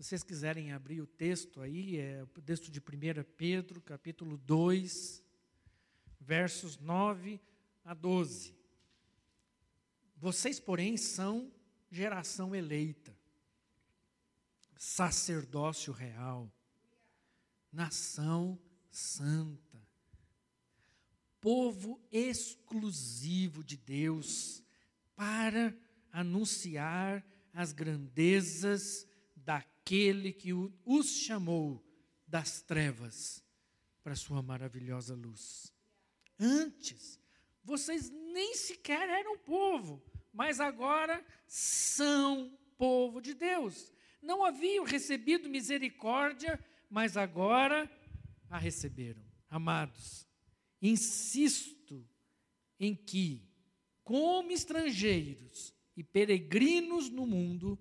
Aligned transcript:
Se 0.00 0.04
vocês 0.04 0.22
quiserem 0.22 0.72
abrir 0.72 1.02
o 1.02 1.06
texto 1.06 1.60
aí, 1.60 1.98
é 1.98 2.22
o 2.22 2.26
texto 2.40 2.70
de 2.70 2.80
1 2.80 2.82
Pedro, 3.36 3.82
capítulo 3.82 4.38
2, 4.38 5.22
versos 6.18 6.78
9 6.78 7.38
a 7.84 7.92
12. 7.92 8.56
Vocês, 10.16 10.58
porém, 10.58 10.96
são 10.96 11.52
geração 11.90 12.54
eleita, 12.54 13.14
sacerdócio 14.74 15.92
real, 15.92 16.50
nação 17.70 18.58
santa, 18.90 19.86
povo 21.42 22.00
exclusivo 22.10 23.62
de 23.62 23.76
Deus, 23.76 24.64
para 25.14 25.76
anunciar 26.10 27.22
as 27.52 27.74
grandezas 27.74 29.06
daquele 29.36 29.79
que 30.32 30.52
os 30.84 31.08
chamou 31.08 31.84
das 32.26 32.62
trevas 32.62 33.42
para 34.04 34.14
sua 34.14 34.40
maravilhosa 34.40 35.16
luz. 35.16 35.72
Antes, 36.38 37.18
vocês 37.64 38.08
nem 38.08 38.54
sequer 38.54 39.08
eram 39.08 39.36
povo, 39.38 40.00
mas 40.32 40.60
agora 40.60 41.24
são 41.46 42.56
povo 42.78 43.20
de 43.20 43.34
Deus. 43.34 43.92
Não 44.22 44.44
haviam 44.44 44.84
recebido 44.84 45.48
misericórdia, 45.48 46.62
mas 46.88 47.16
agora 47.16 47.90
a 48.48 48.58
receberam. 48.58 49.24
Amados, 49.48 50.24
insisto 50.80 52.08
em 52.78 52.94
que, 52.94 53.44
como 54.04 54.52
estrangeiros 54.52 55.74
e 55.96 56.04
peregrinos 56.04 57.10
no 57.10 57.26
mundo, 57.26 57.76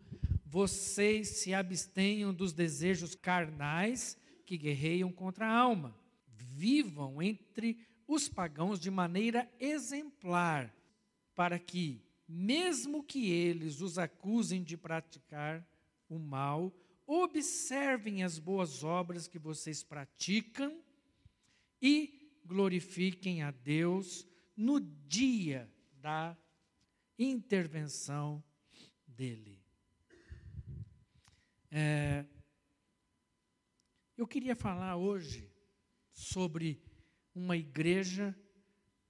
vocês 0.50 1.28
se 1.28 1.53
abstenham 1.53 2.33
dos 2.33 2.53
desejos 2.53 3.14
carnais 3.14 4.17
que 4.47 4.58
guerreiam 4.58 5.11
contra 5.11 5.45
a 5.45 5.55
alma. 5.55 5.95
Vivam 6.28 7.22
entre 7.22 7.78
os 8.08 8.28
pagãos 8.28 8.80
de 8.80 8.89
maneira 8.89 9.47
exemplar, 9.59 10.75
para 11.36 11.59
que, 11.59 12.03
mesmo 12.27 13.03
que 13.03 13.30
eles 13.30 13.80
os 13.80 14.00
acusem 14.00 14.64
de 14.64 14.75
praticar 14.75 15.64
o 16.09 16.17
mal, 16.17 16.73
observem 17.05 18.23
as 18.23 18.39
boas 18.39 18.83
obras 18.83 19.27
que 19.27 19.38
vocês 19.38 19.83
praticam 19.83 20.81
e 21.80 22.31
glorifiquem 22.44 23.44
a 23.44 23.52
Deus 23.52 24.27
no 24.58 24.80
dia 24.80 25.72
da 26.02 26.36
intervenção 27.20 28.44
dele. 29.05 29.58
É, 31.71 32.25
eu 34.17 34.27
queria 34.27 34.55
falar 34.55 34.95
hoje 34.95 35.51
sobre 36.11 36.81
uma 37.33 37.55
igreja 37.55 38.35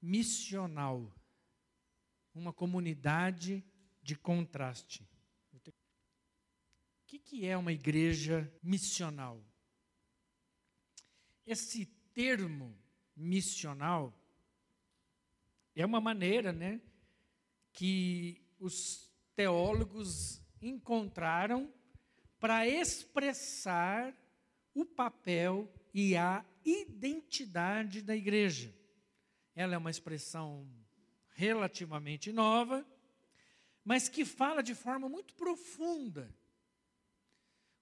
missional, 0.02 1.14
uma 2.34 2.52
comunidade 2.52 3.64
de 4.02 4.16
contraste. 4.16 5.08
O 5.54 5.72
que, 7.08 7.18
que 7.18 7.46
é 7.46 7.58
uma 7.58 7.72
igreja 7.72 8.54
missional? 8.62 9.44
Esse 11.46 11.86
termo 12.14 12.78
missional 13.16 14.14
é 15.76 15.86
uma 15.86 16.02
maneira, 16.02 16.52
né, 16.52 16.82
que 17.72 18.46
os 18.60 19.10
teólogos 19.34 20.42
encontraram 20.62 21.74
para 22.40 22.68
expressar 22.68 24.16
o 24.74 24.86
papel 24.86 25.72
e 25.94 26.16
a 26.16 26.46
identidade 26.64 28.02
da 28.02 28.16
igreja. 28.16 28.74
Ela 29.56 29.76
é 29.76 29.78
uma 29.78 29.92
expressão 29.92 30.68
relativamente 31.34 32.32
nova, 32.32 32.86
mas 33.84 34.08
que 34.08 34.24
fala 34.24 34.62
de 34.62 34.76
forma 34.76 35.10
muito 35.10 35.34
profunda 35.34 36.34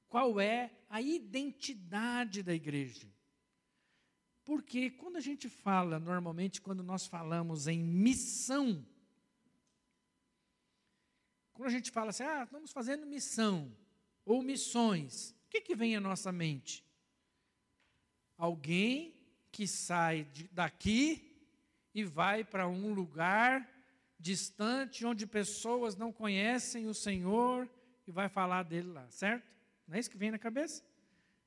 qual 0.07 0.39
é 0.39 0.71
a 0.89 1.01
identidade 1.01 2.41
da 2.41 2.53
igreja. 2.53 3.07
Porque 4.45 4.89
quando 4.91 5.17
a 5.17 5.21
gente 5.21 5.49
fala, 5.49 5.99
normalmente, 5.99 6.61
quando 6.61 6.81
nós 6.81 7.05
falamos 7.05 7.67
em 7.67 7.83
missão, 7.83 8.87
quando 11.51 11.67
a 11.67 11.71
gente 11.71 11.91
fala 11.91 12.11
assim, 12.11 12.23
ah, 12.23 12.43
estamos 12.43 12.71
fazendo 12.71 13.05
missão, 13.05 13.75
ou 14.27 14.43
missões, 14.43 15.31
o 15.45 15.49
que, 15.49 15.61
que 15.61 15.75
vem 15.75 15.95
à 15.95 16.01
nossa 16.01 16.33
mente? 16.33 16.85
Alguém 18.37 19.15
que 19.53 19.65
sai 19.65 20.27
daqui 20.51 21.33
e 21.95 22.03
vai 22.03 22.43
para 22.43 22.67
um 22.67 22.93
lugar 22.93 23.67
distante, 24.19 25.05
onde 25.05 25.25
pessoas 25.25 25.95
não 25.95 26.11
conhecem 26.11 26.87
o 26.87 26.93
Senhor 26.93 27.69
e 28.05 28.11
vai 28.11 28.27
falar 28.27 28.63
dele 28.63 28.89
lá, 28.89 29.09
certo? 29.09 29.47
Não 29.87 29.95
é 29.95 29.99
isso 29.99 30.09
que 30.09 30.17
vem 30.17 30.31
na 30.31 30.37
cabeça? 30.37 30.83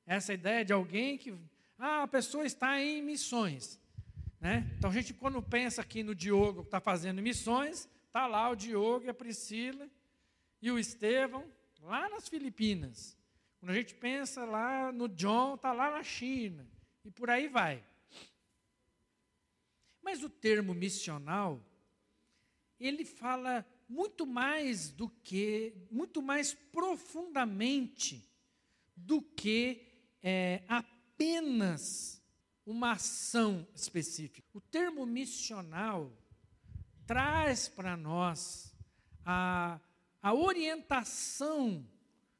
Essa 0.06 0.32
ideia 0.32 0.64
de 0.64 0.72
alguém 0.72 1.18
que, 1.18 1.38
ah, 1.78 2.04
a 2.04 2.08
pessoa 2.08 2.46
está 2.46 2.80
em 2.80 3.02
missões. 3.02 3.78
Né? 4.40 4.72
Então 4.78 4.88
a 4.88 4.92
gente, 4.92 5.12
quando 5.12 5.42
pensa 5.42 5.82
aqui 5.82 6.02
no 6.02 6.14
Diogo 6.14 6.62
que 6.62 6.68
está 6.68 6.80
fazendo 6.80 7.20
missões, 7.20 7.86
está 8.06 8.26
lá 8.26 8.48
o 8.48 8.56
Diogo 8.56 9.04
e 9.04 9.10
a 9.10 9.14
Priscila 9.14 9.86
e 10.62 10.70
o 10.70 10.78
Estevão 10.78 11.44
lá 11.82 12.08
nas 12.08 12.28
Filipinas. 12.28 13.16
Quando 13.58 13.70
a 13.70 13.74
gente 13.74 13.94
pensa 13.94 14.44
lá 14.44 14.90
no 14.90 15.08
John, 15.08 15.54
está 15.54 15.72
lá 15.72 15.90
na 15.90 16.02
China. 16.02 16.66
E 17.04 17.10
por 17.10 17.28
aí 17.30 17.48
vai. 17.48 17.84
Mas 20.02 20.22
o 20.22 20.28
termo 20.28 20.74
missional, 20.74 21.62
ele 22.78 23.04
fala 23.04 23.66
muito 23.88 24.26
mais 24.26 24.90
do 24.90 25.08
que, 25.08 25.74
muito 25.90 26.22
mais 26.22 26.54
profundamente 26.54 28.26
do 28.96 29.20
que 29.20 29.86
é, 30.22 30.62
apenas 30.68 32.22
uma 32.64 32.92
ação 32.92 33.66
específica. 33.74 34.48
O 34.54 34.60
termo 34.60 35.04
missional 35.04 36.12
traz 37.06 37.68
para 37.68 37.96
nós 37.96 38.74
a 39.24 39.80
a 40.22 40.34
orientação 40.34 41.86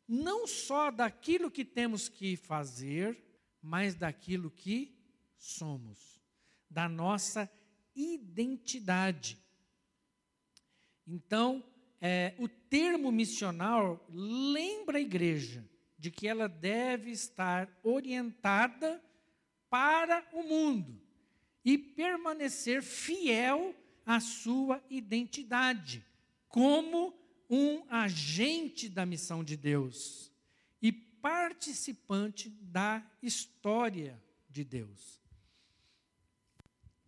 não 0.07 0.47
só 0.47 0.91
daquilo 0.91 1.51
que 1.51 1.65
temos 1.65 2.09
que 2.09 2.37
fazer, 2.37 3.17
mas 3.63 3.95
daquilo 3.95 4.51
que 4.51 4.99
somos, 5.37 6.21
da 6.69 6.89
nossa 6.89 7.51
identidade. 7.95 9.39
Então, 11.07 11.65
é, 12.01 12.35
o 12.39 12.49
termo 12.49 13.13
missional 13.13 14.05
lembra 14.11 14.99
a 14.99 15.01
igreja 15.01 15.69
de 15.99 16.11
que 16.11 16.27
ela 16.27 16.49
deve 16.49 17.11
estar 17.11 17.69
orientada 17.83 19.03
para 19.69 20.27
o 20.33 20.43
mundo 20.43 21.01
e 21.65 21.77
permanecer 21.77 22.83
fiel 22.83 23.75
à 24.05 24.19
sua 24.19 24.83
identidade, 24.89 26.05
como 26.49 27.20
um 27.51 27.85
agente 27.89 28.89
da 28.89 29.05
missão 29.05 29.43
de 29.43 29.57
Deus 29.57 30.33
e 30.81 30.93
participante 30.93 32.49
da 32.49 33.05
história 33.21 34.23
de 34.49 34.63
Deus. 34.63 35.21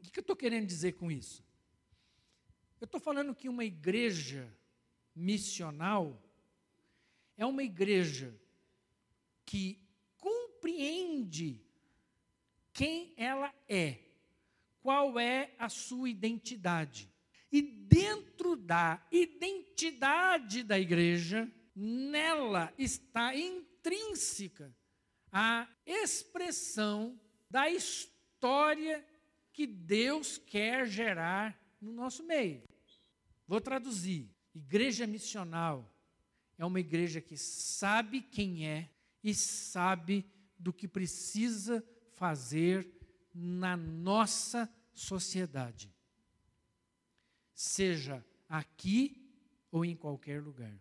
O 0.00 0.10
que 0.10 0.18
eu 0.18 0.22
estou 0.22 0.34
querendo 0.34 0.66
dizer 0.66 0.92
com 0.94 1.10
isso? 1.10 1.44
Eu 2.80 2.86
estou 2.86 3.00
falando 3.00 3.34
que 3.34 3.48
uma 3.48 3.64
igreja 3.64 4.52
missional 5.14 6.20
é 7.36 7.46
uma 7.46 7.62
igreja 7.62 8.36
que 9.46 9.80
compreende 10.18 11.64
quem 12.72 13.14
ela 13.16 13.54
é, 13.68 14.00
qual 14.80 15.20
é 15.20 15.54
a 15.56 15.68
sua 15.68 16.10
identidade 16.10 17.11
e 17.52 17.60
dentro 17.60 18.56
da 18.56 19.06
identidade 19.12 20.62
da 20.62 20.78
igreja, 20.78 21.52
nela 21.76 22.72
está 22.78 23.36
intrínseca 23.36 24.74
a 25.30 25.68
expressão 25.84 27.20
da 27.50 27.68
história 27.68 29.06
que 29.52 29.66
Deus 29.66 30.38
quer 30.38 30.86
gerar 30.86 31.60
no 31.78 31.92
nosso 31.92 32.24
meio. 32.24 32.62
Vou 33.46 33.60
traduzir. 33.60 34.30
Igreja 34.54 35.06
missional 35.06 35.94
é 36.56 36.64
uma 36.64 36.80
igreja 36.80 37.20
que 37.20 37.36
sabe 37.36 38.22
quem 38.22 38.66
é 38.66 38.90
e 39.22 39.34
sabe 39.34 40.24
do 40.58 40.72
que 40.72 40.88
precisa 40.88 41.84
fazer 42.12 42.90
na 43.34 43.76
nossa 43.76 44.70
sociedade 44.92 45.92
seja 47.62 48.24
aqui 48.48 49.16
ou 49.70 49.84
em 49.84 49.94
qualquer 49.94 50.42
lugar. 50.42 50.74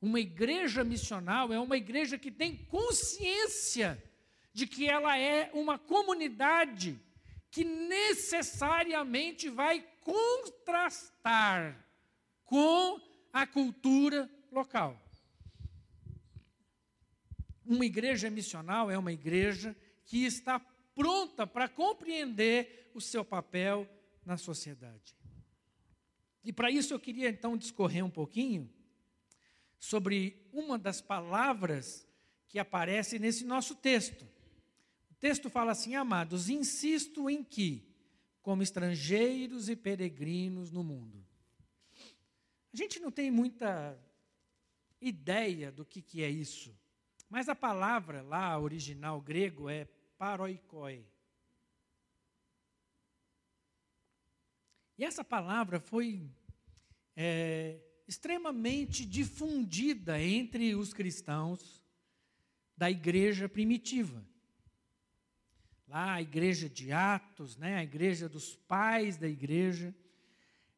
Uma 0.00 0.20
igreja 0.20 0.84
missional 0.84 1.52
é 1.52 1.58
uma 1.58 1.76
igreja 1.76 2.16
que 2.16 2.30
tem 2.30 2.56
consciência 2.66 4.02
de 4.52 4.66
que 4.66 4.88
ela 4.88 5.18
é 5.18 5.50
uma 5.52 5.76
comunidade 5.76 7.00
que 7.50 7.64
necessariamente 7.64 9.48
vai 9.48 9.84
contrastar 10.02 11.84
com 12.44 13.00
a 13.32 13.44
cultura 13.44 14.30
local. 14.52 15.00
Uma 17.66 17.86
igreja 17.86 18.30
missional 18.30 18.88
é 18.90 18.96
uma 18.96 19.12
igreja 19.12 19.74
que 20.04 20.24
está 20.24 20.60
pronta 20.94 21.44
para 21.44 21.68
compreender 21.68 22.90
o 22.94 23.00
seu 23.00 23.24
papel 23.24 23.88
na 24.24 24.36
sociedade. 24.36 25.23
E 26.44 26.52
para 26.52 26.70
isso 26.70 26.92
eu 26.92 27.00
queria 27.00 27.30
então 27.30 27.56
discorrer 27.56 28.04
um 28.04 28.10
pouquinho 28.10 28.70
sobre 29.78 30.46
uma 30.52 30.78
das 30.78 31.00
palavras 31.00 32.06
que 32.48 32.58
aparece 32.58 33.18
nesse 33.18 33.44
nosso 33.44 33.74
texto. 33.74 34.22
O 35.10 35.14
texto 35.14 35.48
fala 35.48 35.72
assim: 35.72 35.94
Amados, 35.94 36.50
insisto 36.50 37.30
em 37.30 37.42
que, 37.42 37.88
como 38.42 38.62
estrangeiros 38.62 39.68
e 39.70 39.74
peregrinos 39.74 40.70
no 40.70 40.84
mundo. 40.84 41.24
A 42.72 42.76
gente 42.76 43.00
não 43.00 43.10
tem 43.10 43.30
muita 43.30 43.98
ideia 45.00 45.72
do 45.72 45.84
que, 45.84 46.02
que 46.02 46.22
é 46.22 46.28
isso, 46.28 46.76
mas 47.28 47.48
a 47.48 47.54
palavra 47.54 48.20
lá, 48.22 48.58
original 48.58 49.20
grego, 49.20 49.70
é 49.70 49.86
paroikoi. 50.18 51.06
E 54.96 55.04
essa 55.04 55.24
palavra 55.24 55.80
foi 55.80 56.30
é, 57.16 57.80
extremamente 58.06 59.04
difundida 59.04 60.20
entre 60.20 60.74
os 60.74 60.92
cristãos 60.92 61.82
da 62.76 62.90
igreja 62.90 63.48
primitiva. 63.48 64.24
Lá, 65.88 66.14
a 66.14 66.22
igreja 66.22 66.68
de 66.68 66.92
Atos, 66.92 67.56
né, 67.56 67.76
a 67.76 67.82
igreja 67.82 68.28
dos 68.28 68.56
pais 68.56 69.16
da 69.16 69.28
igreja, 69.28 69.94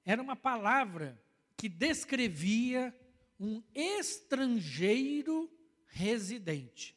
era 0.05 0.21
uma 0.21 0.37
palavra 0.37 1.21
que 1.57 1.69
descrevia 1.69 2.95
um 3.39 3.63
estrangeiro 3.75 5.51
residente. 5.87 6.97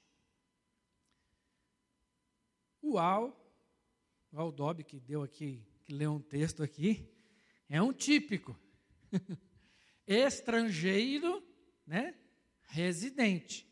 O 2.81 2.97
Al, 2.97 3.35
o 4.31 4.39
Aldob, 4.39 4.83
que 4.83 4.99
deu 4.99 5.21
aqui, 5.21 5.68
que 5.89 5.95
leu 5.95 6.13
um 6.13 6.19
texto 6.19 6.61
aqui, 6.61 7.09
é 7.67 7.81
um 7.81 7.91
típico. 7.91 8.55
estrangeiro, 10.05 11.43
né? 11.85 12.13
Residente. 12.67 13.67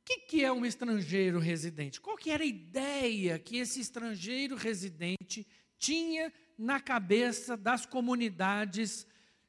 O 0.00 0.04
que, 0.06 0.20
que, 0.20 0.42
é 0.42 0.50
um 0.50 0.64
estrangeiro 0.64 1.38
residente? 1.38 2.00
Qual 2.00 2.16
que 2.16 2.30
era 2.30 2.42
a 2.42 2.46
ideia 2.46 3.38
que 3.38 3.58
esse 3.58 3.78
estrangeiro 3.78 4.56
residente 4.56 5.46
tinha 5.78 6.32
na 6.56 6.80
cabeça 6.80 7.54
das 7.54 7.84
comunidades 7.84 9.06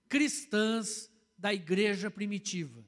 cristãs 0.10 1.10
da 1.38 1.54
igreja 1.54 2.12
primitiva? 2.12 2.86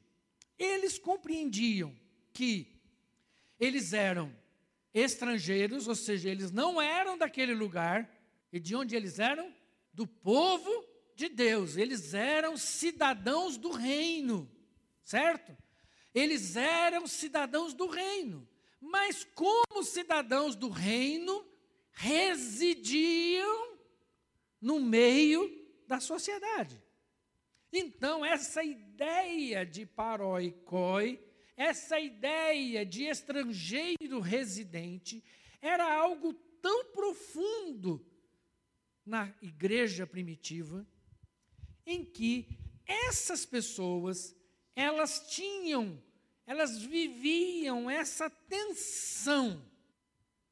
Eles 0.59 0.99
compreendiam 0.99 1.95
que 2.33 2.77
eles 3.57 3.93
eram 3.93 4.35
estrangeiros, 4.95 5.89
ou 5.89 5.93
seja, 5.93 6.29
eles 6.29 6.51
não 6.51 6.81
eram 6.81 7.17
daquele 7.17 7.53
lugar, 7.53 8.09
e 8.51 8.59
de 8.59 8.73
onde 8.73 8.95
eles 8.95 9.19
eram? 9.19 9.53
Do 9.93 10.07
povo 10.07 10.71
de 11.13 11.27
Deus, 11.27 11.75
eles 11.75 12.13
eram 12.13 12.55
cidadãos 12.55 13.57
do 13.57 13.71
reino, 13.71 14.49
certo? 15.03 15.55
Eles 16.13 16.55
eram 16.55 17.05
cidadãos 17.07 17.73
do 17.73 17.87
reino, 17.87 18.47
mas 18.79 19.27
como 19.35 19.83
cidadãos 19.83 20.55
do 20.55 20.69
reino, 20.69 21.45
residiam 21.91 23.77
no 24.61 24.79
meio 24.79 25.49
da 25.85 25.99
sociedade. 25.99 26.81
Então, 27.71 28.25
essa 28.25 28.63
ideia 28.63 29.65
de 29.65 29.85
paroikoi, 29.85 31.21
essa 31.55 31.99
ideia 31.99 32.85
de 32.85 33.03
estrangeiro 33.03 34.19
residente, 34.19 35.23
era 35.61 35.93
algo 35.93 36.33
tão 36.61 36.85
profundo 36.91 38.05
na 39.05 39.33
igreja 39.41 40.05
primitiva 40.05 40.85
em 41.85 42.03
que 42.03 42.47
essas 42.85 43.45
pessoas, 43.45 44.35
elas 44.75 45.29
tinham, 45.29 46.01
elas 46.45 46.77
viviam 46.79 47.89
essa 47.89 48.29
tensão 48.29 49.63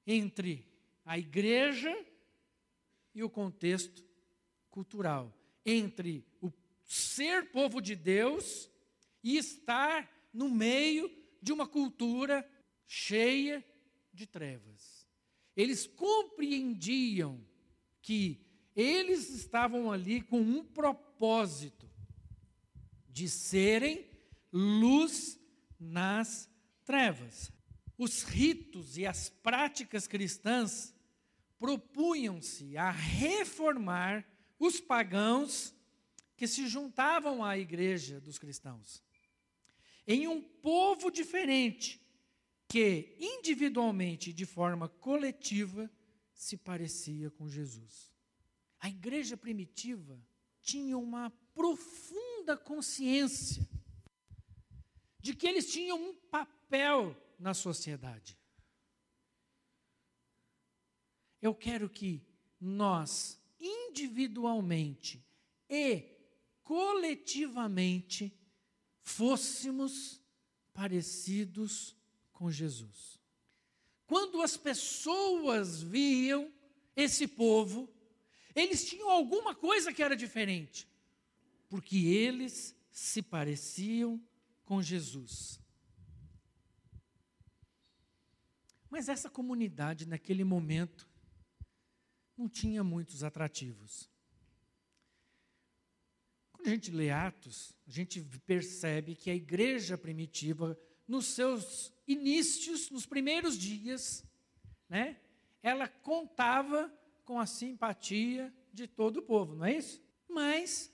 entre 0.06 0.66
a 1.06 1.18
igreja 1.18 1.94
e 3.14 3.24
o 3.24 3.30
contexto 3.30 4.04
cultural, 4.70 5.32
entre 5.66 6.26
o 6.42 6.52
ser 6.84 7.52
povo 7.52 7.82
de 7.82 7.96
Deus 7.96 8.70
e 9.24 9.38
estar 9.38 10.10
no 10.34 10.50
meio 10.50 11.10
de 11.42 11.54
uma 11.54 11.68
cultura 11.68 12.50
cheia 12.88 13.64
de 14.12 14.26
trevas. 14.26 15.08
Eles 15.56 15.86
compreendiam 15.86 17.46
que 18.02 18.44
eles 18.76 19.30
estavam 19.30 19.92
ali 19.92 20.22
com 20.22 20.42
um 20.42 20.64
propósito 20.64 21.90
de 23.08 23.30
serem 23.30 24.10
luz 24.52 25.40
nas 25.80 26.50
trevas. 26.84 27.52
Os 27.98 28.24
ritos 28.24 28.98
e 28.98 29.06
as 29.06 29.30
práticas 29.30 30.08
cristãs 30.08 30.96
propunham-se 31.60 32.76
a 32.76 32.90
reformar 32.90 34.26
os 34.58 34.80
pagãos 34.80 35.74
que 36.36 36.48
se 36.48 36.68
juntavam 36.68 37.44
à 37.44 37.58
igreja 37.58 38.20
dos 38.20 38.40
cristãos 38.40 39.04
em 40.08 40.28
um 40.28 40.42
povo 40.42 41.10
diferente 41.10 42.02
que 42.68 43.16
individualmente 43.20 44.32
e 44.32 44.34
de 44.34 44.46
forma 44.46 44.90
coletiva 44.90 45.90
se 46.34 46.58
parecia 46.58 47.30
com 47.32 47.48
Jesus. 47.48 48.12
A 48.80 48.90
igreja 48.90 49.38
primitiva 49.38 50.20
tinha 50.62 50.98
uma 50.98 51.30
profunda 51.54 52.58
consciência 52.58 53.68
de 55.20 55.36
que 55.36 55.48
eles 55.48 55.72
tinham 55.72 55.98
um 55.98 56.16
papel 56.16 57.16
na 57.40 57.54
sociedade. 57.54 58.38
Eu 61.42 61.54
quero 61.54 61.90
que 61.90 62.26
nós, 62.60 63.42
individualmente 63.60 65.26
e 65.70 66.10
coletivamente, 66.64 68.34
fôssemos 69.04 70.22
parecidos 70.74 71.96
com 72.32 72.50
Jesus. 72.50 73.20
Quando 74.08 74.42
as 74.42 74.58
pessoas 74.58 75.82
viam 75.82 76.52
esse 76.96 77.28
povo, 77.28 77.90
eles 78.56 78.86
tinham 78.86 79.10
alguma 79.10 79.54
coisa 79.54 79.94
que 79.94 80.04
era 80.04 80.16
diferente, 80.16 80.88
porque 81.70 81.98
eles 81.98 82.76
se 82.92 83.22
pareciam 83.22 84.22
com 84.66 84.82
Jesus. 84.82 85.60
Mas 88.90 89.10
essa 89.10 89.30
comunidade, 89.30 90.08
naquele 90.08 90.44
momento, 90.44 91.10
não 92.38 92.48
tinha 92.48 92.84
muitos 92.84 93.24
atrativos. 93.24 94.10
Quando 96.64 96.72
a 96.72 96.76
gente 96.76 96.92
lê 96.92 97.10
Atos, 97.10 97.76
a 97.86 97.92
gente 97.92 98.22
percebe 98.46 99.16
que 99.16 99.30
a 99.30 99.36
igreja 99.36 99.98
primitiva, 99.98 100.80
nos 101.06 101.26
seus 101.26 101.92
inícios, 102.08 102.90
nos 102.90 103.06
primeiros 103.06 103.58
dias, 103.58 104.24
né, 104.88 105.20
ela 105.62 105.90
contava 105.90 106.90
com 107.26 107.38
a 107.38 107.46
simpatia 107.46 108.54
de 108.72 108.88
todo 108.88 109.18
o 109.18 109.22
povo, 109.22 109.56
não 109.56 109.66
é 109.66 109.76
isso? 109.76 110.02
Mas, 110.30 110.90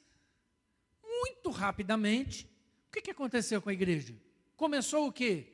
muito 1.03 1.51
rapidamente, 1.51 2.49
o 2.87 2.91
que, 2.91 3.03
que 3.03 3.11
aconteceu 3.11 3.61
com 3.61 3.69
a 3.69 3.73
igreja? 3.73 4.19
Começou 4.55 5.05
o 5.07 5.13
quê? 5.13 5.53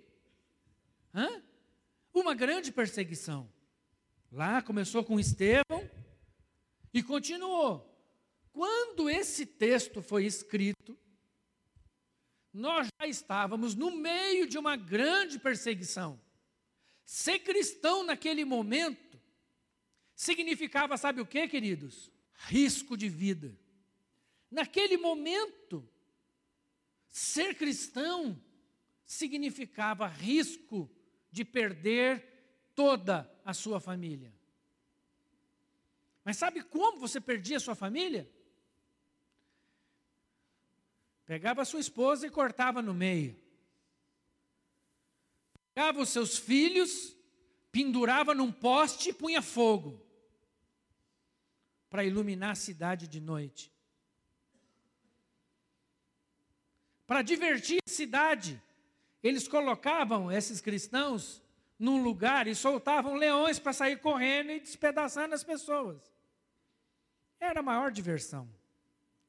Hã? 1.14 1.44
Uma 2.14 2.34
grande 2.34 2.72
perseguição. 2.72 3.52
Lá 4.32 4.62
começou 4.62 5.04
com 5.04 5.20
Estevão 5.20 5.92
e 6.94 7.04
continuou. 7.04 7.95
Quando 8.56 9.10
esse 9.10 9.46
texto 9.46 10.02
foi 10.02 10.24
escrito, 10.24 10.98
nós 12.54 12.88
já 13.02 13.06
estávamos 13.06 13.76
no 13.76 13.92
meio 13.92 14.48
de 14.48 14.58
uma 14.58 14.78
grande 14.78 15.38
perseguição. 15.38 16.18
Ser 17.04 17.40
cristão 17.40 18.02
naquele 18.06 18.46
momento 18.46 19.20
significava, 20.16 20.96
sabe 20.96 21.20
o 21.20 21.26
que, 21.26 21.50
queridos? 21.50 22.10
Risco 22.32 22.96
de 22.96 23.10
vida. 23.10 23.60
Naquele 24.50 24.96
momento, 24.96 25.86
ser 27.10 27.56
cristão 27.56 28.42
significava 29.06 30.08
risco 30.08 30.90
de 31.30 31.44
perder 31.44 32.72
toda 32.74 33.30
a 33.44 33.54
sua 33.54 33.82
família. 33.82 34.34
Mas 36.24 36.38
sabe 36.38 36.64
como 36.64 37.02
você 37.02 37.20
perdia 37.20 37.58
a 37.58 37.60
sua 37.60 37.76
família? 37.76 38.34
Pegava 41.26 41.66
sua 41.66 41.80
esposa 41.80 42.28
e 42.28 42.30
cortava 42.30 42.82
no 42.82 42.94
meio. 42.94 43.36
Pegava 45.74 46.02
os 46.02 46.10
seus 46.10 46.38
filhos, 46.38 47.16
pendurava 47.72 48.34
num 48.34 48.52
poste 48.52 49.10
e 49.10 49.14
punha 49.14 49.42
fogo 49.42 50.06
para 51.90 52.04
iluminar 52.04 52.52
a 52.52 52.56
cidade 52.56 53.08
de 53.08 53.20
noite. 53.20 53.72
Para 57.08 57.22
divertir 57.22 57.80
a 57.86 57.90
cidade, 57.90 58.62
eles 59.24 59.48
colocavam 59.48 60.32
esses 60.32 60.60
cristãos 60.62 61.42
num 61.78 62.02
lugar 62.02 62.48
e 62.48 62.56
soltavam 62.56 63.16
leões 63.16 63.60
para 63.60 63.74
sair 63.74 64.00
correndo 64.00 64.52
e 64.52 64.60
despedaçando 64.60 65.36
as 65.36 65.44
pessoas. 65.44 66.02
Era 67.40 67.60
a 67.60 67.64
maior 67.64 67.92
diversão, 67.92 68.50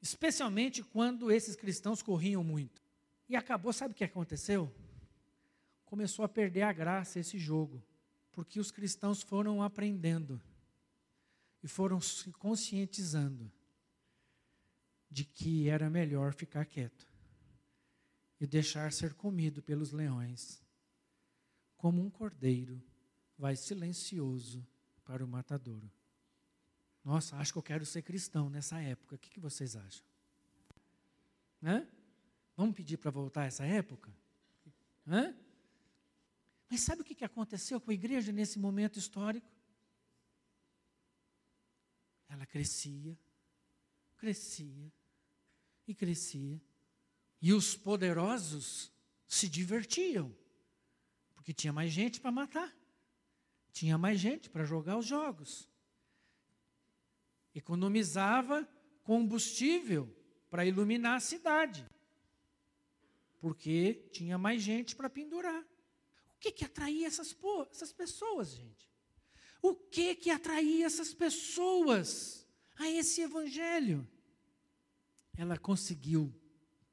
especialmente 0.01 0.83
quando 0.83 1.31
esses 1.31 1.55
cristãos 1.55 2.01
corriam 2.01 2.43
muito. 2.43 2.81
E 3.29 3.35
acabou, 3.35 3.73
sabe 3.73 3.93
o 3.93 3.95
que 3.95 4.03
aconteceu? 4.03 4.73
Começou 5.85 6.23
a 6.23 6.29
perder 6.29 6.63
a 6.63 6.73
graça 6.73 7.19
esse 7.19 7.37
jogo, 7.37 7.83
porque 8.31 8.59
os 8.59 8.71
cristãos 8.71 9.21
foram 9.21 9.61
aprendendo 9.61 10.41
e 11.63 11.67
foram 11.67 11.99
se 11.99 12.31
conscientizando 12.31 13.51
de 15.09 15.25
que 15.25 15.69
era 15.69 15.89
melhor 15.89 16.33
ficar 16.33 16.65
quieto 16.65 17.07
e 18.39 18.45
deixar 18.45 18.91
ser 18.91 19.13
comido 19.13 19.61
pelos 19.61 19.91
leões, 19.91 20.61
como 21.75 22.01
um 22.01 22.09
cordeiro 22.09 22.81
vai 23.37 23.55
silencioso 23.55 24.65
para 25.03 25.23
o 25.23 25.27
matadouro. 25.27 25.91
Nossa, 27.07 27.37
acho 27.37 27.53
que 27.53 27.57
eu 27.57 27.63
quero 27.63 27.85
ser 27.85 28.01
cristão 28.01 28.49
nessa 28.49 28.81
época. 28.81 29.15
O 29.15 29.17
que, 29.17 29.29
que 29.29 29.39
vocês 29.39 29.77
acham? 29.77 30.05
Hã? 31.63 31.87
Vamos 32.53 32.75
pedir 32.75 32.97
para 32.97 33.09
voltar 33.09 33.45
essa 33.45 33.65
época? 33.65 34.13
Hã? 35.07 35.33
Mas 36.69 36.81
sabe 36.81 37.01
o 37.01 37.05
que, 37.05 37.15
que 37.15 37.23
aconteceu 37.23 37.79
com 37.79 37.91
a 37.91 37.93
igreja 37.93 38.33
nesse 38.33 38.59
momento 38.59 38.99
histórico? 38.99 39.49
Ela 42.27 42.45
crescia, 42.45 43.17
crescia 44.17 44.91
e 45.87 45.95
crescia. 45.95 46.61
E 47.41 47.53
os 47.53 47.73
poderosos 47.73 48.91
se 49.25 49.47
divertiam, 49.47 50.35
porque 51.35 51.53
tinha 51.53 51.71
mais 51.71 51.89
gente 51.89 52.19
para 52.19 52.33
matar, 52.33 52.75
tinha 53.71 53.97
mais 53.97 54.19
gente 54.19 54.49
para 54.49 54.65
jogar 54.65 54.97
os 54.97 55.05
jogos. 55.05 55.69
Economizava 57.57 58.67
combustível 59.03 60.15
para 60.49 60.65
iluminar 60.65 61.15
a 61.15 61.19
cidade, 61.19 61.83
porque 63.39 64.07
tinha 64.11 64.37
mais 64.37 64.61
gente 64.61 64.95
para 64.95 65.09
pendurar. 65.09 65.61
O 66.35 66.39
que 66.39 66.51
que 66.51 66.63
atraía 66.63 67.07
essas, 67.07 67.35
essas 67.71 67.91
pessoas, 67.91 68.51
gente? 68.51 68.87
O 69.59 69.73
que 69.73 70.13
que 70.13 70.29
atraía 70.29 70.85
essas 70.85 71.15
pessoas 71.15 72.47
a 72.77 72.87
esse 72.87 73.21
evangelho? 73.21 74.07
Ela 75.35 75.57
conseguiu 75.57 76.31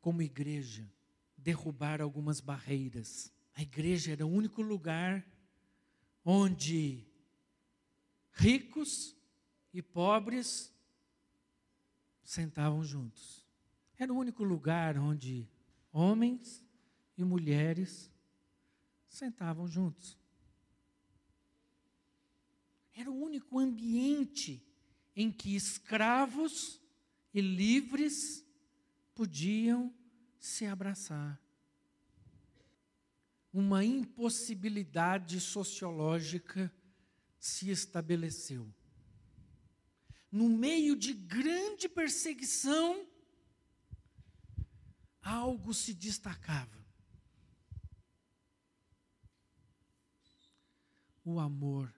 como 0.00 0.22
igreja, 0.22 0.90
derrubar 1.36 2.00
algumas 2.00 2.40
barreiras. 2.40 3.30
A 3.54 3.60
igreja 3.60 4.12
era 4.12 4.24
o 4.24 4.30
único 4.30 4.62
lugar 4.62 5.26
onde 6.24 7.06
ricos 8.32 9.14
e 9.74 9.82
pobres 9.82 10.72
sentavam 12.22 12.84
juntos. 12.84 13.44
Era 13.98 14.12
o 14.12 14.16
único 14.16 14.44
lugar 14.44 14.96
onde 14.96 15.50
homens 15.92 16.64
e 17.18 17.24
mulheres 17.24 18.08
sentavam 19.08 19.66
juntos. 19.66 20.16
Era 22.94 23.10
o 23.10 23.20
único 23.20 23.58
ambiente 23.58 24.64
em 25.16 25.30
que 25.30 25.56
escravos 25.56 26.80
e 27.32 27.40
livres 27.40 28.46
podiam 29.12 29.92
se 30.38 30.66
abraçar. 30.66 31.40
Uma 33.52 33.84
impossibilidade 33.84 35.40
sociológica 35.40 36.72
se 37.38 37.70
estabeleceu. 37.70 38.72
No 40.34 40.48
meio 40.48 40.96
de 40.96 41.12
grande 41.12 41.88
perseguição, 41.88 43.06
algo 45.22 45.72
se 45.72 45.94
destacava. 45.94 46.84
O 51.24 51.38
amor. 51.38 51.94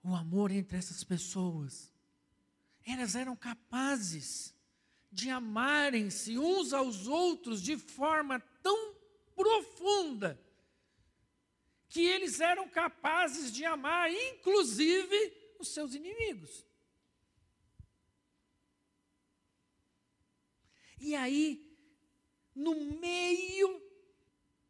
O 0.00 0.14
amor 0.14 0.52
entre 0.52 0.78
essas 0.78 1.02
pessoas 1.02 1.92
elas 2.86 3.16
eram 3.16 3.34
capazes 3.34 4.54
de 5.10 5.28
amarem-se 5.28 6.38
uns 6.38 6.72
aos 6.72 7.08
outros 7.08 7.60
de 7.60 7.76
forma 7.76 8.38
tão 8.62 8.94
profunda 9.34 10.40
que 11.88 12.00
eles 12.00 12.40
eram 12.40 12.68
capazes 12.68 13.52
de 13.52 13.64
amar, 13.64 14.08
inclusive, 14.12 15.37
os 15.58 15.68
seus 15.68 15.94
inimigos. 15.94 16.64
E 21.00 21.14
aí, 21.14 21.76
no 22.54 22.74
meio 22.98 23.80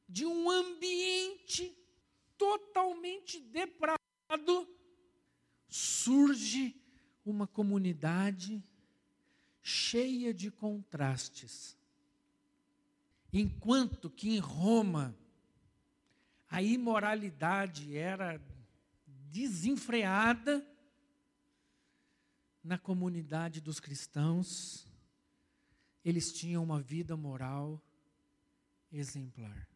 de 0.08 0.26
um 0.26 0.50
ambiente 0.50 1.76
totalmente 2.36 3.40
depravado, 3.40 3.98
surge 5.68 6.74
uma 7.24 7.46
comunidade 7.46 8.62
cheia 9.62 10.32
de 10.32 10.50
contrastes. 10.50 11.76
Enquanto 13.32 14.08
que 14.08 14.30
em 14.30 14.38
Roma 14.38 15.14
a 16.48 16.62
imoralidade 16.62 17.96
era 17.96 18.40
desenfreada, 19.30 20.66
na 22.68 22.76
comunidade 22.76 23.62
dos 23.62 23.80
cristãos, 23.80 24.86
eles 26.04 26.30
tinham 26.30 26.62
uma 26.62 26.82
vida 26.82 27.16
moral 27.16 27.82
exemplar. 28.92 29.66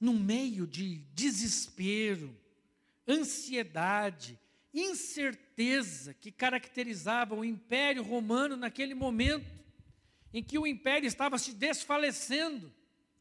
No 0.00 0.14
meio 0.14 0.66
de 0.66 0.96
desespero, 1.12 2.34
ansiedade, 3.06 4.38
incerteza 4.72 6.14
que 6.14 6.32
caracterizava 6.32 7.34
o 7.34 7.44
Império 7.44 8.02
Romano 8.02 8.56
naquele 8.56 8.94
momento, 8.94 9.46
em 10.32 10.42
que 10.42 10.58
o 10.58 10.66
império 10.66 11.06
estava 11.06 11.36
se 11.36 11.52
desfalecendo, 11.52 12.72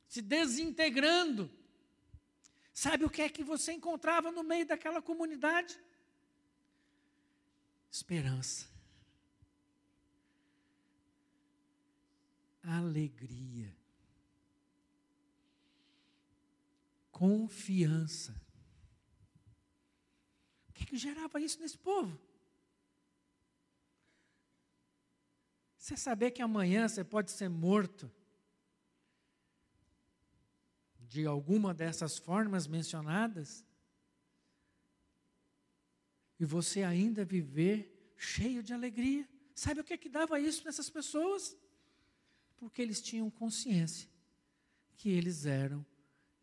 se 0.08 0.22
desintegrando. 0.22 1.52
Sabe 2.74 3.04
o 3.04 3.10
que 3.10 3.24
é 3.24 3.30
que 3.30 3.44
você 3.44 3.74
encontrava 3.74 4.32
no 4.32 4.42
meio 4.42 4.66
daquela 4.66 5.02
comunidade? 5.02 5.78
Esperança. 7.92 8.68
Alegria. 12.64 13.76
Confiança 17.12 18.48
que, 20.78 20.86
que 20.86 20.98
gerava 20.98 21.40
isso 21.40 21.60
nesse 21.60 21.78
povo? 21.78 22.18
Você 25.76 25.98
saber 25.98 26.32
que 26.32 26.42
amanhã 26.42 26.88
você 26.88 27.04
pode 27.04 27.32
ser 27.32 27.50
morto 27.50 28.12
de 31.00 31.26
alguma 31.26 31.74
dessas 31.74 32.18
formas 32.18 32.68
mencionadas 32.68 33.66
e 36.40 36.46
você 36.46 36.84
ainda 36.84 37.26
viver 37.26 38.14
cheio 38.16 38.62
de 38.62 38.74
alegria. 38.74 39.28
Sabe 39.56 39.82
o 39.82 39.84
que 39.84 39.94
é 39.94 39.98
que 39.98 40.10
dava 40.10 40.40
isso 40.40 40.64
nessas 40.66 40.90
pessoas? 40.90 41.58
Porque 42.58 42.82
eles 42.82 43.02
tinham 43.02 43.30
consciência 43.30 44.10
que 44.96 45.10
eles 45.10 45.46
eram 45.46 45.86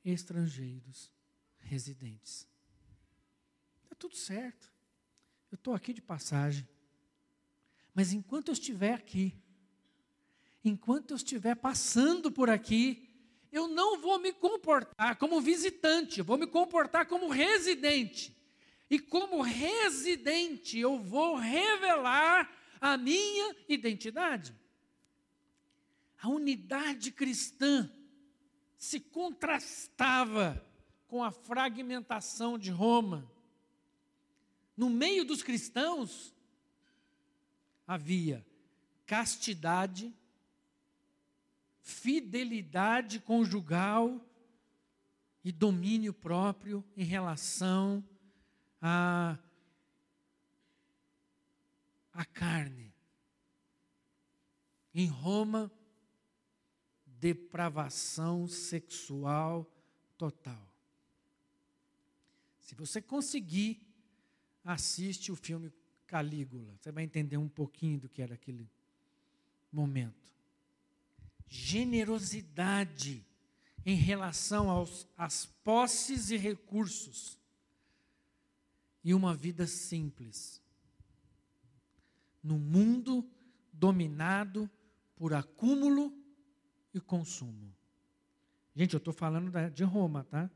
estrangeiros 0.05 1.13
residentes. 1.59 2.47
Está 3.83 3.95
tudo 3.97 4.17
certo. 4.17 4.73
Eu 5.51 5.57
estou 5.57 5.75
aqui 5.75 5.93
de 5.93 6.03
passagem. 6.03 6.69
Mas 7.95 8.13
enquanto 8.13 8.49
eu 8.49 8.53
estiver 8.53 8.95
aqui, 8.95 9.35
enquanto 10.65 11.13
eu 11.13 11.17
estiver 11.17 11.55
passando 11.55 12.31
por 12.31 12.51
aqui, 12.51 13.09
eu 13.53 13.69
não 13.69 14.01
vou 14.01 14.19
me 14.19 14.33
comportar 14.33 15.17
como 15.17 15.41
visitante, 15.41 16.19
eu 16.19 16.25
vou 16.25 16.37
me 16.37 16.47
comportar 16.47 17.07
como 17.07 17.29
residente. 17.29 18.37
E 18.91 18.99
como 18.99 19.43
residente, 19.43 20.79
eu 20.79 20.99
vou 20.99 21.37
revelar 21.37 22.51
a 22.81 22.97
minha 22.97 23.57
identidade. 23.69 24.55
A 26.21 26.29
unidade 26.29 27.11
cristã 27.11 27.91
se 28.77 29.01
contrastava 29.01 30.65
com 31.07 31.25
a 31.25 31.31
fragmentação 31.31 32.59
de 32.59 32.71
Roma. 32.71 33.31
No 34.77 34.91
meio 34.91 35.25
dos 35.25 35.43
cristãos 35.43 36.35
havia 37.87 38.45
castidade, 39.07 40.13
fidelidade 41.81 43.21
conjugal 43.21 44.21
e 45.45 45.53
domínio 45.53 46.13
próprio 46.13 46.85
em 46.97 47.05
relação 47.05 48.03
à, 48.87 49.39
à 52.13 52.25
carne. 52.27 52.93
Em 54.95 55.07
Roma, 55.07 55.73
depravação 57.07 58.47
sexual 58.47 59.67
total. 60.19 60.69
Se 62.61 62.75
você 62.75 63.01
conseguir, 63.01 63.81
assiste 64.63 65.33
o 65.33 65.37
filme 65.37 65.73
Calígula. 66.07 66.77
Você 66.79 66.93
vai 66.93 67.05
entender 67.05 67.39
um 67.39 67.49
pouquinho 67.49 67.99
do 67.99 68.09
que 68.09 68.21
era 68.21 68.35
aquele 68.35 68.71
momento. 69.73 70.31
Generosidade 71.49 73.27
em 73.85 73.97
relação 73.97 74.69
aos, 74.69 75.09
às 75.17 75.47
posses 75.47 76.31
e 76.31 76.37
recursos. 76.37 77.39
E 79.05 79.13
uma 79.13 79.35
vida 79.35 79.67
simples. 79.67 80.63
No 82.43 82.59
mundo 82.59 83.29
dominado 83.73 84.69
por 85.15 85.35
acúmulo 85.35 86.13
e 86.93 87.01
consumo. 87.01 87.75
Gente, 88.75 88.95
eu 88.95 88.99
estou 88.99 89.13
falando 89.15 89.53
de 89.71 89.85
Roma, 89.85 90.25
tá? 90.25 90.51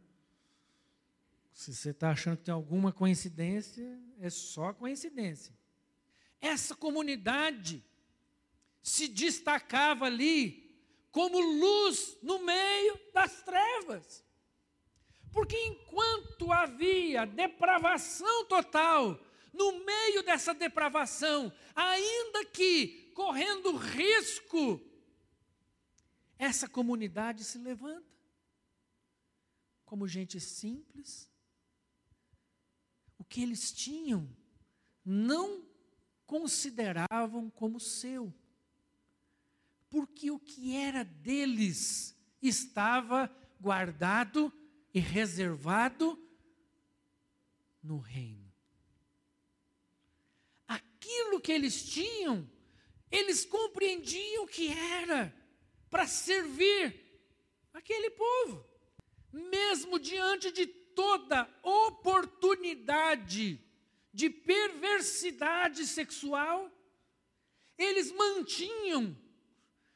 Se 1.53 1.75
você 1.75 1.91
está 1.91 2.11
achando 2.11 2.37
que 2.37 2.45
tem 2.45 2.55
alguma 2.55 2.93
coincidência, 2.93 4.01
é 4.21 4.31
só 4.31 4.73
coincidência. 4.73 5.53
Essa 6.41 6.75
comunidade 6.75 7.85
se 8.83 9.09
destacava 9.09 10.07
ali 10.07 10.69
como 11.11 11.41
luz 11.41 12.17
no 12.23 12.45
meio 12.45 12.99
das 13.13 13.43
trevas. 13.43 14.25
Porque 15.33 15.57
enquanto 15.57 16.53
havia 16.53 17.27
depravação 17.27 18.45
total, 18.47 19.21
no 19.53 19.85
meio 19.85 20.23
dessa 20.23 20.55
depravação, 20.55 21.53
ainda 21.75 22.45
que 22.47 23.13
correndo 23.15 23.77
risco, 23.77 24.81
essa 26.39 26.69
comunidade 26.69 27.45
se 27.45 27.59
levanta 27.59 28.07
como 29.85 30.07
gente 30.07 30.39
simples, 30.39 31.29
que 33.29 33.43
eles 33.43 33.73
tinham 33.73 34.29
não 35.05 35.65
consideravam 36.27 37.51
como 37.51 37.79
seu. 37.79 38.33
Porque 39.89 40.31
o 40.31 40.39
que 40.39 40.77
era 40.77 41.05
deles 41.05 42.17
estava 42.43 43.31
guardado 43.61 44.53
e 44.93 45.01
reservado 45.01 46.19
no 47.83 47.99
reino. 47.99 48.53
Aquilo 50.67 51.41
que 51.41 51.53
eles 51.53 51.91
tinham, 51.91 52.51
eles 53.11 53.45
compreendiam 53.45 54.47
que 54.47 54.69
era 54.69 55.35
para 55.89 56.07
servir 56.07 56.95
aquele 57.73 58.11
povo, 58.11 58.65
mesmo 59.33 59.99
diante 59.99 60.51
de 60.53 60.67
toda 60.67 61.49
oportunidade 61.63 63.61
de 64.13 64.29
perversidade 64.29 65.87
sexual, 65.87 66.71
eles 67.77 68.11
mantinham 68.11 69.17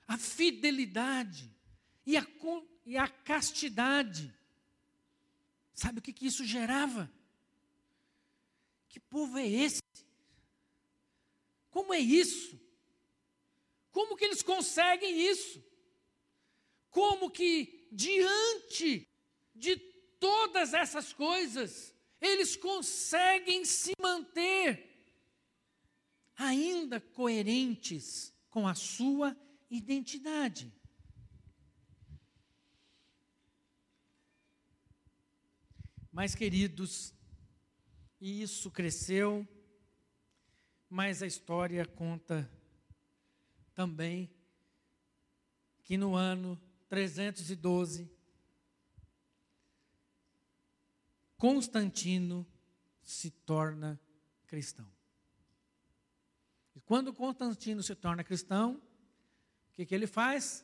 a 0.07 0.17
fidelidade 0.17 1.53
e 2.07 2.17
a, 2.17 2.27
e 2.87 2.97
a 2.97 3.09
castidade. 3.09 4.33
Sabe 5.83 5.99
o 5.99 6.03
que, 6.03 6.13
que 6.13 6.27
isso 6.27 6.45
gerava? 6.45 7.13
Que 8.89 9.01
povo 9.01 9.37
é 9.37 9.49
esse? 9.49 9.83
Como 11.73 11.93
é 11.93 11.99
isso? 11.99 12.57
Como 13.91 14.17
que 14.17 14.25
eles 14.25 14.43
conseguem 14.43 15.29
isso? 15.29 15.61
Como 16.89 17.29
que 17.29 17.89
diante 17.91 19.09
de 19.57 19.77
todas 20.21 20.73
essas 20.73 21.13
coisas, 21.13 21.93
eles 22.21 22.55
conseguem 22.55 23.65
se 23.65 23.91
manter 24.01 24.89
ainda 26.37 27.01
coerentes 27.01 28.33
com 28.51 28.69
a 28.69 28.77
sua 28.77 29.37
identidade. 29.69 30.73
Mas, 36.13 36.35
queridos, 36.35 37.15
isso 38.21 38.71
cresceu, 38.71 39.49
mas 40.87 41.23
a 41.23 41.27
história 41.27 41.87
conta 41.87 42.49
também 43.75 44.31
que 45.83 45.97
no 45.97 46.15
ano 46.15 46.61
312, 46.91 48.13
Constantino 51.39 52.47
se 53.03 53.31
torna 53.31 53.99
cristão. 54.47 54.93
E 56.77 56.81
quando 56.83 57.15
Constantino 57.15 57.83
se 57.83 57.95
torna 57.95 58.23
cristão, 58.23 58.75
o 58.75 59.73
que, 59.73 59.87
que 59.87 59.95
ele 59.95 60.07
faz? 60.07 60.63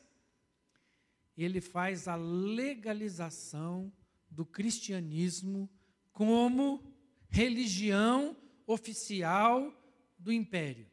Ele 1.35 1.59
faz 1.59 2.07
a 2.07 2.15
legalização 2.15 3.91
do 4.29 4.45
cristianismo 4.45 5.69
como 6.11 6.83
religião 7.29 8.35
oficial 8.65 9.73
do 10.17 10.31
império. 10.31 10.89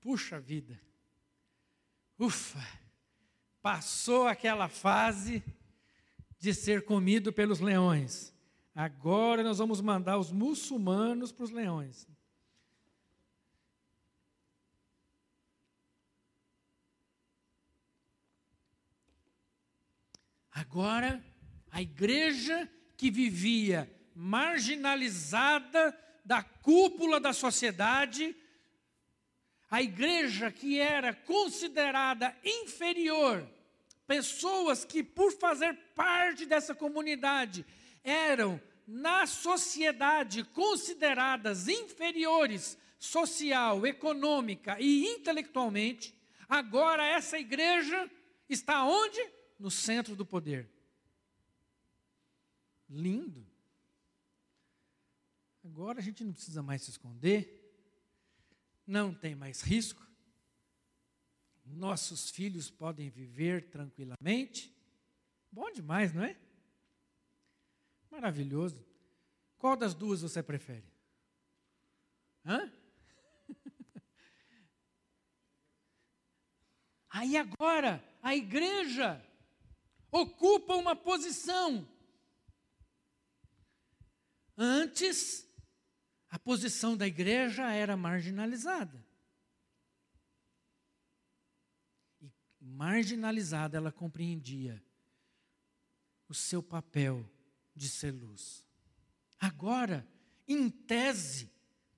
Puxa 0.00 0.38
vida. 0.38 0.80
Ufa! 2.18 2.64
Passou 3.60 4.26
aquela 4.26 4.68
fase 4.68 5.42
de 6.38 6.54
ser 6.54 6.84
comido 6.84 7.32
pelos 7.32 7.60
leões. 7.60 8.32
Agora 8.74 9.42
nós 9.42 9.58
vamos 9.58 9.80
mandar 9.80 10.18
os 10.18 10.30
muçulmanos 10.30 11.32
para 11.32 11.44
os 11.44 11.50
leões. 11.50 12.06
Agora, 20.52 21.22
a 21.76 21.82
igreja 21.82 22.66
que 22.96 23.10
vivia 23.10 23.86
marginalizada 24.14 25.94
da 26.24 26.42
cúpula 26.42 27.20
da 27.20 27.34
sociedade, 27.34 28.34
a 29.70 29.82
igreja 29.82 30.50
que 30.50 30.78
era 30.78 31.12
considerada 31.12 32.34
inferior, 32.42 33.46
pessoas 34.06 34.86
que, 34.86 35.02
por 35.02 35.30
fazer 35.32 35.74
parte 35.94 36.46
dessa 36.46 36.74
comunidade, 36.74 37.62
eram 38.02 38.58
na 38.88 39.26
sociedade 39.26 40.44
consideradas 40.44 41.68
inferiores 41.68 42.78
social, 42.98 43.86
econômica 43.86 44.78
e 44.80 45.04
intelectualmente, 45.08 46.14
agora 46.48 47.04
essa 47.04 47.38
igreja 47.38 48.10
está 48.48 48.82
onde? 48.82 49.20
No 49.60 49.70
centro 49.70 50.16
do 50.16 50.24
poder. 50.24 50.74
Lindo. 52.88 53.46
Agora 55.64 55.98
a 55.98 56.02
gente 56.02 56.22
não 56.22 56.32
precisa 56.32 56.62
mais 56.62 56.82
se 56.82 56.90
esconder, 56.90 57.62
não 58.86 59.12
tem 59.12 59.34
mais 59.34 59.62
risco, 59.62 60.06
nossos 61.64 62.30
filhos 62.30 62.70
podem 62.70 63.10
viver 63.10 63.68
tranquilamente. 63.68 64.72
Bom 65.50 65.70
demais, 65.72 66.12
não 66.14 66.22
é? 66.22 66.36
Maravilhoso. 68.10 68.86
Qual 69.58 69.76
das 69.76 69.94
duas 69.94 70.22
você 70.22 70.42
prefere? 70.42 70.86
Hã? 72.44 72.72
Aí 77.10 77.36
agora, 77.36 78.02
a 78.22 78.36
igreja 78.36 79.20
ocupa 80.10 80.76
uma 80.76 80.94
posição. 80.94 81.88
Antes, 84.56 85.46
a 86.30 86.38
posição 86.38 86.96
da 86.96 87.06
igreja 87.06 87.70
era 87.70 87.96
marginalizada. 87.96 89.04
E 92.20 92.32
marginalizada, 92.60 93.76
ela 93.76 93.92
compreendia 93.92 94.82
o 96.28 96.34
seu 96.34 96.62
papel 96.62 97.28
de 97.74 97.88
ser 97.88 98.10
luz. 98.10 98.64
Agora, 99.38 100.06
em 100.48 100.70
tese, 100.70 101.50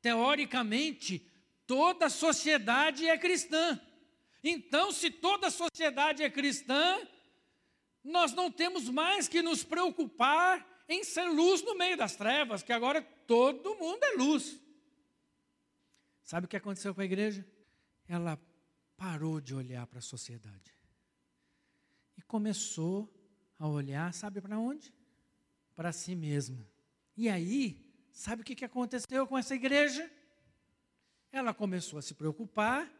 teoricamente, 0.02 1.26
toda 1.66 2.06
a 2.06 2.10
sociedade 2.10 3.06
é 3.06 3.16
cristã. 3.16 3.80
Então, 4.42 4.92
se 4.92 5.10
toda 5.10 5.46
a 5.46 5.50
sociedade 5.50 6.22
é 6.22 6.30
cristã, 6.30 7.00
nós 8.02 8.32
não 8.32 8.50
temos 8.50 8.88
mais 8.88 9.28
que 9.28 9.42
nos 9.42 9.62
preocupar 9.62 10.67
em 10.88 11.04
ser 11.04 11.28
luz 11.28 11.62
no 11.62 11.76
meio 11.76 11.96
das 11.96 12.16
trevas, 12.16 12.62
que 12.62 12.72
agora 12.72 13.02
todo 13.26 13.76
mundo 13.76 14.02
é 14.02 14.16
luz. 14.16 14.58
Sabe 16.24 16.46
o 16.46 16.48
que 16.48 16.56
aconteceu 16.56 16.94
com 16.94 17.00
a 17.00 17.04
igreja? 17.04 17.46
Ela 18.06 18.40
parou 18.96 19.40
de 19.40 19.54
olhar 19.54 19.86
para 19.86 19.98
a 19.98 20.02
sociedade 20.02 20.74
e 22.16 22.22
começou 22.22 23.12
a 23.58 23.68
olhar, 23.68 24.12
sabe 24.14 24.40
para 24.40 24.58
onde? 24.58 24.92
Para 25.76 25.92
si 25.92 26.14
mesma. 26.14 26.66
E 27.16 27.28
aí, 27.28 27.84
sabe 28.10 28.42
o 28.42 28.44
que 28.44 28.64
aconteceu 28.64 29.26
com 29.26 29.36
essa 29.36 29.54
igreja? 29.54 30.10
Ela 31.30 31.52
começou 31.52 31.98
a 31.98 32.02
se 32.02 32.14
preocupar 32.14 32.90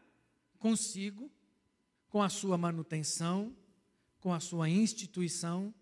consigo, 0.59 1.31
com 2.09 2.21
a 2.21 2.29
sua 2.29 2.57
manutenção, 2.57 3.55
com 4.19 4.33
a 4.33 4.39
sua 4.39 4.69
instituição, 4.69 5.73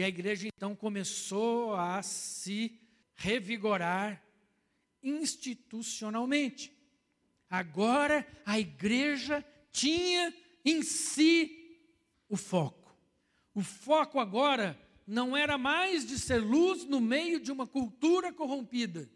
e 0.00 0.02
a 0.02 0.08
igreja 0.08 0.48
então 0.48 0.74
começou 0.74 1.74
a 1.74 2.02
se 2.02 2.80
revigorar 3.14 4.24
institucionalmente. 5.02 6.74
Agora 7.50 8.26
a 8.46 8.58
igreja 8.58 9.44
tinha 9.70 10.34
em 10.64 10.82
si 10.82 11.78
o 12.30 12.36
foco. 12.38 12.96
O 13.54 13.60
foco 13.60 14.18
agora 14.18 14.80
não 15.06 15.36
era 15.36 15.58
mais 15.58 16.06
de 16.06 16.18
ser 16.18 16.38
luz 16.38 16.86
no 16.86 16.98
meio 16.98 17.38
de 17.38 17.52
uma 17.52 17.66
cultura 17.66 18.32
corrompida. 18.32 19.06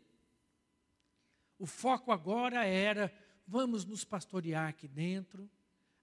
O 1.59 1.65
foco 1.65 2.13
agora 2.13 2.63
era: 2.67 3.11
vamos 3.47 3.87
nos 3.87 4.05
pastorear 4.05 4.69
aqui 4.69 4.87
dentro, 4.87 5.49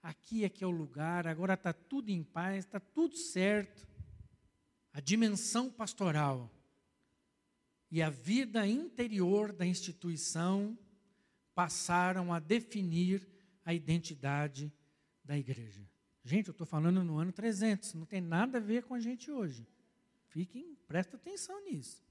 aqui 0.01 0.43
é 0.43 0.49
que 0.49 0.63
é 0.63 0.67
o 0.67 0.71
lugar, 0.71 1.27
agora 1.27 1.53
está 1.53 1.71
tudo 1.71 2.09
em 2.09 2.23
paz, 2.23 2.65
está 2.65 2.79
tudo 2.79 3.15
certo. 3.15 3.90
A 4.93 4.99
dimensão 4.99 5.69
pastoral 5.69 6.51
e 7.89 8.01
a 8.01 8.09
vida 8.09 8.65
interior 8.67 9.51
da 9.51 9.65
instituição 9.65 10.77
passaram 11.53 12.33
a 12.33 12.39
definir 12.39 13.27
a 13.65 13.73
identidade 13.73 14.71
da 15.23 15.37
igreja. 15.37 15.87
Gente, 16.23 16.47
eu 16.47 16.51
estou 16.51 16.67
falando 16.67 17.03
no 17.03 17.17
ano 17.17 17.31
300, 17.31 17.93
não 17.93 18.05
tem 18.05 18.21
nada 18.21 18.57
a 18.57 18.61
ver 18.61 18.83
com 18.83 18.93
a 18.93 18.99
gente 18.99 19.31
hoje. 19.31 19.67
Fiquem, 20.27 20.75
presta 20.87 21.17
atenção 21.17 21.63
nisso. 21.65 22.03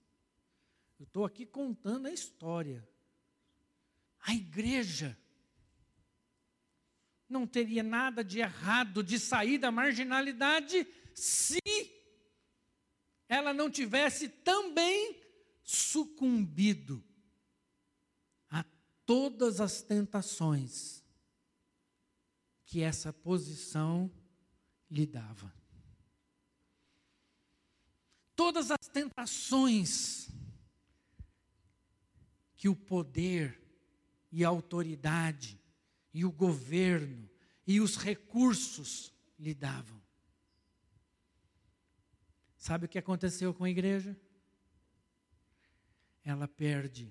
Eu 0.98 1.04
estou 1.04 1.24
aqui 1.24 1.46
contando 1.46 2.06
a 2.06 2.12
história. 2.12 2.86
A 4.20 4.34
igreja 4.34 5.16
não 7.28 7.46
teria 7.46 7.82
nada 7.82 8.22
de 8.22 8.40
errado 8.40 9.02
de 9.02 9.18
sair 9.18 9.56
da 9.56 9.70
marginalidade 9.70 10.86
se 11.14 11.60
ela 13.30 13.54
não 13.54 13.70
tivesse 13.70 14.28
também 14.28 15.22
sucumbido 15.62 17.02
a 18.50 18.64
todas 19.06 19.60
as 19.60 19.80
tentações 19.82 21.04
que 22.66 22.82
essa 22.82 23.12
posição 23.12 24.10
lhe 24.90 25.06
dava. 25.06 25.54
Todas 28.34 28.72
as 28.72 28.88
tentações 28.88 30.28
que 32.56 32.68
o 32.68 32.74
poder 32.74 33.62
e 34.32 34.44
a 34.44 34.48
autoridade 34.48 35.56
e 36.12 36.24
o 36.24 36.32
governo 36.32 37.30
e 37.64 37.80
os 37.80 37.96
recursos 37.96 39.14
lhe 39.38 39.54
davam. 39.54 39.99
Sabe 42.60 42.84
o 42.84 42.88
que 42.90 42.98
aconteceu 42.98 43.54
com 43.54 43.64
a 43.64 43.70
igreja? 43.70 44.14
Ela 46.22 46.46
perde 46.46 47.10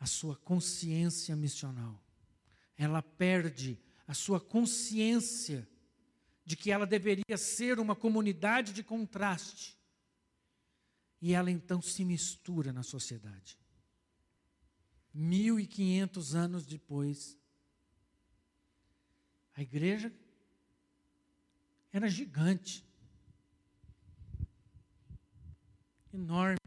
a 0.00 0.04
sua 0.04 0.34
consciência 0.34 1.36
missional. 1.36 2.02
Ela 2.76 3.02
perde 3.02 3.80
a 4.08 4.12
sua 4.12 4.40
consciência 4.40 5.66
de 6.44 6.56
que 6.56 6.72
ela 6.72 6.84
deveria 6.84 7.38
ser 7.38 7.78
uma 7.78 7.94
comunidade 7.94 8.72
de 8.72 8.82
contraste. 8.82 9.78
E 11.22 11.32
ela 11.32 11.48
então 11.48 11.80
se 11.80 12.04
mistura 12.04 12.72
na 12.72 12.82
sociedade. 12.82 13.56
Mil 15.14 15.60
e 15.60 15.68
quinhentos 15.68 16.34
anos 16.34 16.66
depois, 16.66 17.38
a 19.54 19.62
igreja 19.62 20.12
era 21.92 22.08
gigante, 22.08 22.89
enorme. 26.12 26.58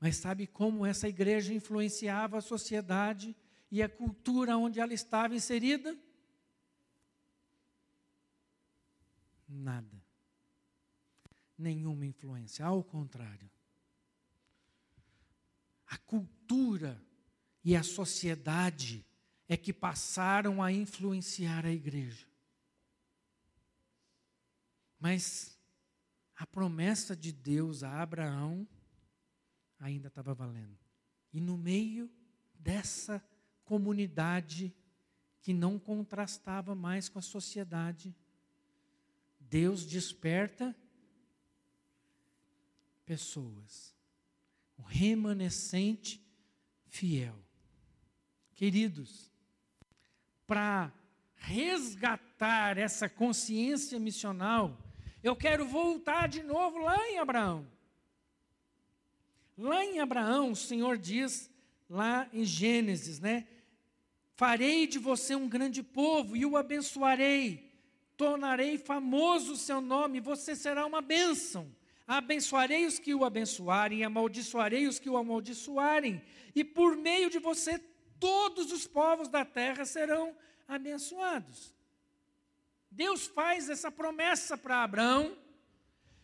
Mas 0.00 0.16
sabe 0.16 0.46
como 0.46 0.84
essa 0.84 1.08
igreja 1.08 1.52
influenciava 1.52 2.38
a 2.38 2.42
sociedade 2.42 3.34
e 3.70 3.82
a 3.82 3.88
cultura 3.88 4.56
onde 4.56 4.78
ela 4.78 4.92
estava 4.92 5.34
inserida? 5.34 5.96
Nada. 9.48 10.04
Nenhuma 11.58 12.04
influência, 12.04 12.64
ao 12.64 12.84
contrário. 12.84 13.50
A 15.86 15.96
cultura 15.96 17.02
e 17.64 17.74
a 17.74 17.82
sociedade 17.82 19.04
é 19.48 19.56
que 19.56 19.72
passaram 19.72 20.62
a 20.62 20.70
influenciar 20.72 21.64
a 21.64 21.72
igreja. 21.72 22.26
Mas 24.98 25.55
a 26.36 26.46
promessa 26.46 27.16
de 27.16 27.32
Deus 27.32 27.82
a 27.82 28.02
Abraão 28.02 28.68
ainda 29.80 30.08
estava 30.08 30.34
valendo. 30.34 30.78
E 31.32 31.40
no 31.40 31.56
meio 31.56 32.10
dessa 32.58 33.22
comunidade 33.64 34.74
que 35.40 35.52
não 35.52 35.78
contrastava 35.78 36.74
mais 36.74 37.08
com 37.08 37.18
a 37.18 37.22
sociedade, 37.22 38.14
Deus 39.40 39.86
desperta 39.86 40.76
pessoas, 43.04 43.94
o 44.76 44.82
remanescente 44.82 46.20
fiel. 46.88 47.38
Queridos, 48.54 49.30
para 50.46 50.92
resgatar 51.36 52.76
essa 52.76 53.08
consciência 53.08 53.98
missional, 53.98 54.85
eu 55.26 55.34
quero 55.34 55.66
voltar 55.66 56.28
de 56.28 56.40
novo 56.40 56.78
lá 56.78 56.96
em 57.08 57.18
Abraão. 57.18 57.66
Lá 59.58 59.84
em 59.84 59.98
Abraão, 59.98 60.52
o 60.52 60.56
Senhor 60.56 60.96
diz, 60.96 61.50
lá 61.90 62.28
em 62.32 62.44
Gênesis, 62.44 63.18
né? 63.18 63.44
Farei 64.36 64.86
de 64.86 65.00
você 65.00 65.34
um 65.34 65.48
grande 65.48 65.82
povo 65.82 66.36
e 66.36 66.46
o 66.46 66.56
abençoarei, 66.56 67.72
tornarei 68.16 68.78
famoso 68.78 69.54
o 69.54 69.56
seu 69.56 69.80
nome, 69.80 70.20
você 70.20 70.54
será 70.54 70.86
uma 70.86 71.02
bênção. 71.02 71.74
Abençoarei 72.06 72.86
os 72.86 73.00
que 73.00 73.12
o 73.12 73.24
abençoarem, 73.24 74.04
amaldiçoarei 74.04 74.86
os 74.86 75.00
que 75.00 75.10
o 75.10 75.16
amaldiçoarem, 75.16 76.22
e 76.54 76.62
por 76.62 76.96
meio 76.96 77.28
de 77.28 77.40
você 77.40 77.82
todos 78.20 78.70
os 78.70 78.86
povos 78.86 79.28
da 79.28 79.44
terra 79.44 79.84
serão 79.84 80.36
abençoados. 80.68 81.75
Deus 82.96 83.26
faz 83.26 83.68
essa 83.68 83.92
promessa 83.92 84.56
para 84.56 84.82
Abraão, 84.82 85.36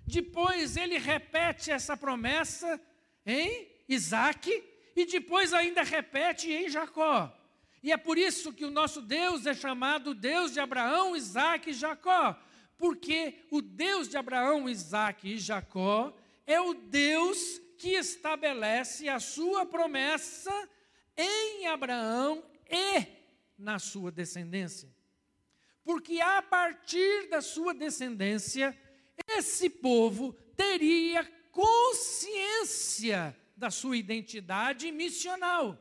depois 0.06 0.74
ele 0.74 0.96
repete 0.96 1.70
essa 1.70 1.94
promessa 1.98 2.80
em 3.26 3.68
Isaac, 3.86 4.50
e 4.96 5.04
depois 5.04 5.52
ainda 5.52 5.82
repete 5.82 6.50
em 6.50 6.70
Jacó. 6.70 7.30
E 7.82 7.92
é 7.92 7.96
por 7.98 8.16
isso 8.16 8.54
que 8.54 8.64
o 8.64 8.70
nosso 8.70 9.02
Deus 9.02 9.44
é 9.44 9.52
chamado 9.52 10.14
Deus 10.14 10.54
de 10.54 10.60
Abraão, 10.60 11.14
Isaac 11.14 11.68
e 11.68 11.74
Jacó, 11.74 12.40
porque 12.78 13.44
o 13.50 13.60
Deus 13.60 14.08
de 14.08 14.16
Abraão, 14.16 14.66
Isaac 14.66 15.28
e 15.28 15.38
Jacó 15.38 16.16
é 16.46 16.58
o 16.58 16.72
Deus 16.72 17.60
que 17.76 17.90
estabelece 17.90 19.10
a 19.10 19.20
sua 19.20 19.66
promessa 19.66 20.50
em 21.18 21.66
Abraão 21.66 22.42
e 22.66 23.06
na 23.58 23.78
sua 23.78 24.10
descendência. 24.10 24.88
Porque 25.84 26.20
a 26.20 26.40
partir 26.40 27.28
da 27.28 27.40
sua 27.40 27.74
descendência, 27.74 28.76
esse 29.28 29.68
povo 29.68 30.32
teria 30.56 31.24
consciência 31.50 33.36
da 33.56 33.70
sua 33.70 33.96
identidade 33.96 34.90
missional. 34.90 35.78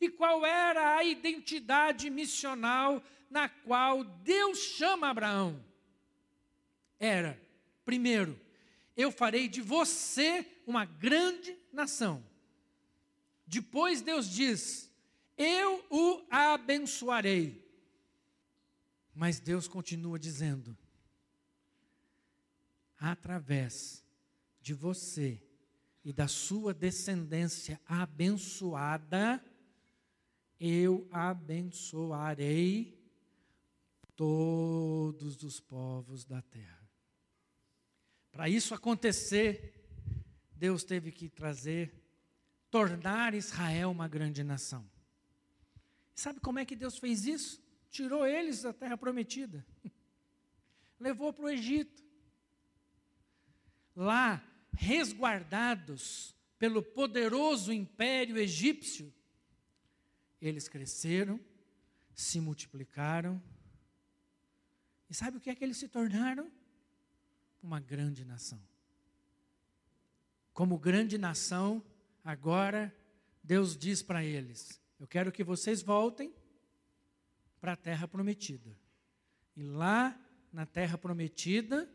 E 0.00 0.08
qual 0.08 0.44
era 0.44 0.96
a 0.96 1.04
identidade 1.04 2.10
missional 2.10 3.02
na 3.30 3.48
qual 3.48 4.04
Deus 4.04 4.58
chama 4.58 5.08
Abraão? 5.08 5.64
Era, 6.98 7.40
primeiro, 7.84 8.38
eu 8.96 9.10
farei 9.10 9.48
de 9.48 9.60
você 9.60 10.46
uma 10.66 10.84
grande 10.84 11.56
nação. 11.72 12.24
Depois 13.46 14.00
Deus 14.00 14.28
diz: 14.28 14.90
Eu 15.36 15.84
o 15.90 16.22
abençoarei. 16.30 17.63
Mas 19.14 19.38
Deus 19.38 19.68
continua 19.68 20.18
dizendo: 20.18 20.76
através 22.98 24.04
de 24.60 24.74
você 24.74 25.42
e 26.04 26.12
da 26.12 26.26
sua 26.26 26.74
descendência 26.74 27.80
abençoada, 27.86 29.42
eu 30.58 31.06
abençoarei 31.10 32.98
todos 34.16 35.42
os 35.42 35.60
povos 35.60 36.24
da 36.24 36.42
terra. 36.42 36.84
Para 38.30 38.48
isso 38.48 38.74
acontecer, 38.74 39.72
Deus 40.56 40.82
teve 40.82 41.12
que 41.12 41.28
trazer, 41.28 41.94
tornar 42.70 43.34
Israel 43.34 43.90
uma 43.90 44.08
grande 44.08 44.42
nação. 44.42 44.88
Sabe 46.14 46.40
como 46.40 46.58
é 46.58 46.64
que 46.64 46.76
Deus 46.76 46.98
fez 46.98 47.26
isso? 47.26 47.63
Tirou 47.94 48.26
eles 48.26 48.62
da 48.62 48.72
terra 48.72 48.98
prometida, 48.98 49.64
levou 50.98 51.32
para 51.32 51.44
o 51.44 51.48
Egito. 51.48 52.02
Lá, 53.94 54.44
resguardados 54.72 56.34
pelo 56.58 56.82
poderoso 56.82 57.72
império 57.72 58.36
egípcio, 58.36 59.14
eles 60.40 60.68
cresceram, 60.68 61.38
se 62.12 62.40
multiplicaram. 62.40 63.40
E 65.08 65.14
sabe 65.14 65.36
o 65.36 65.40
que 65.40 65.48
é 65.48 65.54
que 65.54 65.62
eles 65.62 65.76
se 65.76 65.86
tornaram? 65.86 66.50
Uma 67.62 67.78
grande 67.78 68.24
nação. 68.24 68.60
Como 70.52 70.80
grande 70.80 71.16
nação, 71.16 71.80
agora 72.24 72.92
Deus 73.40 73.76
diz 73.76 74.02
para 74.02 74.24
eles: 74.24 74.82
Eu 74.98 75.06
quero 75.06 75.30
que 75.30 75.44
vocês 75.44 75.80
voltem 75.80 76.34
para 77.64 77.72
a 77.72 77.76
terra 77.76 78.06
prometida. 78.06 78.76
E 79.56 79.62
lá 79.62 80.14
na 80.52 80.66
terra 80.66 80.98
prometida, 80.98 81.90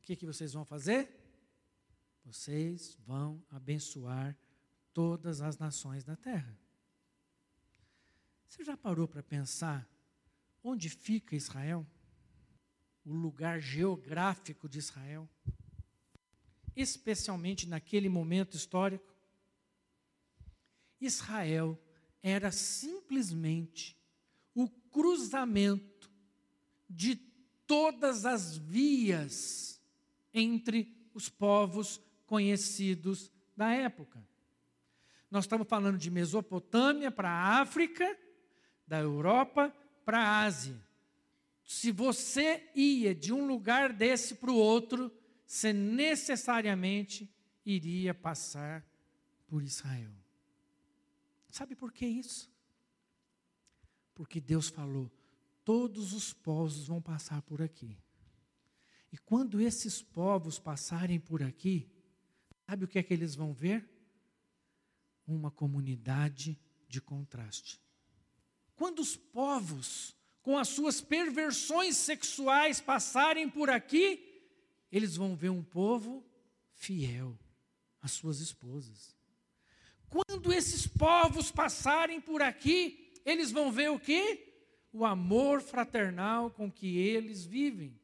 o 0.00 0.02
que, 0.02 0.16
que 0.16 0.26
vocês 0.26 0.54
vão 0.54 0.64
fazer? 0.64 1.08
Vocês 2.24 2.98
vão 3.06 3.40
abençoar 3.48 4.36
todas 4.92 5.40
as 5.40 5.56
nações 5.56 6.02
da 6.02 6.16
terra. 6.16 6.58
Você 8.48 8.64
já 8.64 8.76
parou 8.76 9.06
para 9.06 9.22
pensar 9.22 9.88
onde 10.64 10.90
fica 10.90 11.36
Israel? 11.36 11.86
O 13.04 13.14
lugar 13.14 13.60
geográfico 13.60 14.68
de 14.68 14.80
Israel? 14.80 15.30
Especialmente 16.74 17.68
naquele 17.68 18.08
momento 18.08 18.56
histórico? 18.56 19.14
Israel 21.00 21.80
era 22.20 22.50
simplesmente 22.50 23.96
cruzamento 24.96 26.10
de 26.88 27.16
todas 27.66 28.24
as 28.24 28.56
vias 28.56 29.78
entre 30.32 30.90
os 31.12 31.28
povos 31.28 32.00
conhecidos 32.24 33.30
da 33.54 33.74
época. 33.74 34.26
Nós 35.30 35.44
estamos 35.44 35.68
falando 35.68 35.98
de 35.98 36.10
Mesopotâmia 36.10 37.10
para 37.10 37.28
a 37.28 37.60
África, 37.60 38.18
da 38.86 38.98
Europa 38.98 39.70
para 40.02 40.18
a 40.18 40.44
Ásia. 40.44 40.80
Se 41.62 41.92
você 41.92 42.70
ia 42.74 43.14
de 43.14 43.34
um 43.34 43.46
lugar 43.46 43.92
desse 43.92 44.36
para 44.36 44.50
o 44.50 44.56
outro, 44.56 45.12
você 45.46 45.74
necessariamente 45.74 47.30
iria 47.66 48.14
passar 48.14 48.82
por 49.46 49.62
Israel. 49.62 50.12
Sabe 51.50 51.74
por 51.74 51.92
que 51.92 52.06
isso? 52.06 52.55
Porque 54.16 54.40
Deus 54.40 54.68
falou: 54.68 55.08
todos 55.64 56.12
os 56.12 56.32
povos 56.32 56.88
vão 56.88 57.00
passar 57.00 57.40
por 57.42 57.62
aqui. 57.62 57.96
E 59.12 59.16
quando 59.16 59.60
esses 59.60 60.02
povos 60.02 60.58
passarem 60.58 61.20
por 61.20 61.40
aqui, 61.40 61.88
Sabe 62.66 62.84
o 62.84 62.88
que 62.88 62.98
é 62.98 63.02
que 63.02 63.14
eles 63.14 63.36
vão 63.36 63.52
ver? 63.52 63.88
Uma 65.24 65.52
comunidade 65.52 66.58
de 66.88 67.00
contraste. 67.00 67.80
Quando 68.74 68.98
os 68.98 69.16
povos, 69.16 70.16
com 70.42 70.58
as 70.58 70.68
suas 70.68 71.00
perversões 71.00 71.96
sexuais, 71.96 72.80
passarem 72.80 73.48
por 73.48 73.70
aqui, 73.70 74.42
eles 74.90 75.14
vão 75.14 75.36
ver 75.36 75.50
um 75.50 75.62
povo 75.62 76.24
fiel 76.72 77.38
às 78.02 78.10
suas 78.10 78.40
esposas. 78.40 79.16
Quando 80.08 80.52
esses 80.52 80.86
povos 80.86 81.52
passarem 81.52 82.20
por 82.20 82.42
aqui, 82.42 83.05
eles 83.26 83.50
vão 83.50 83.72
ver 83.72 83.90
o 83.90 83.98
que? 83.98 84.46
O 84.92 85.04
amor 85.04 85.60
fraternal 85.60 86.48
com 86.50 86.70
que 86.70 86.96
eles 86.96 87.44
vivem. 87.44 87.98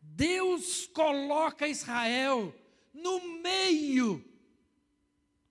Deus 0.00 0.86
coloca 0.86 1.66
Israel 1.66 2.54
no 2.94 3.40
meio 3.42 4.24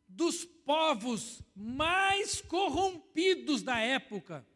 dos 0.08 0.46
povos 0.46 1.44
mais 1.54 2.42
corrompidos 2.42 3.62
da 3.62 3.78
época, 3.78 4.48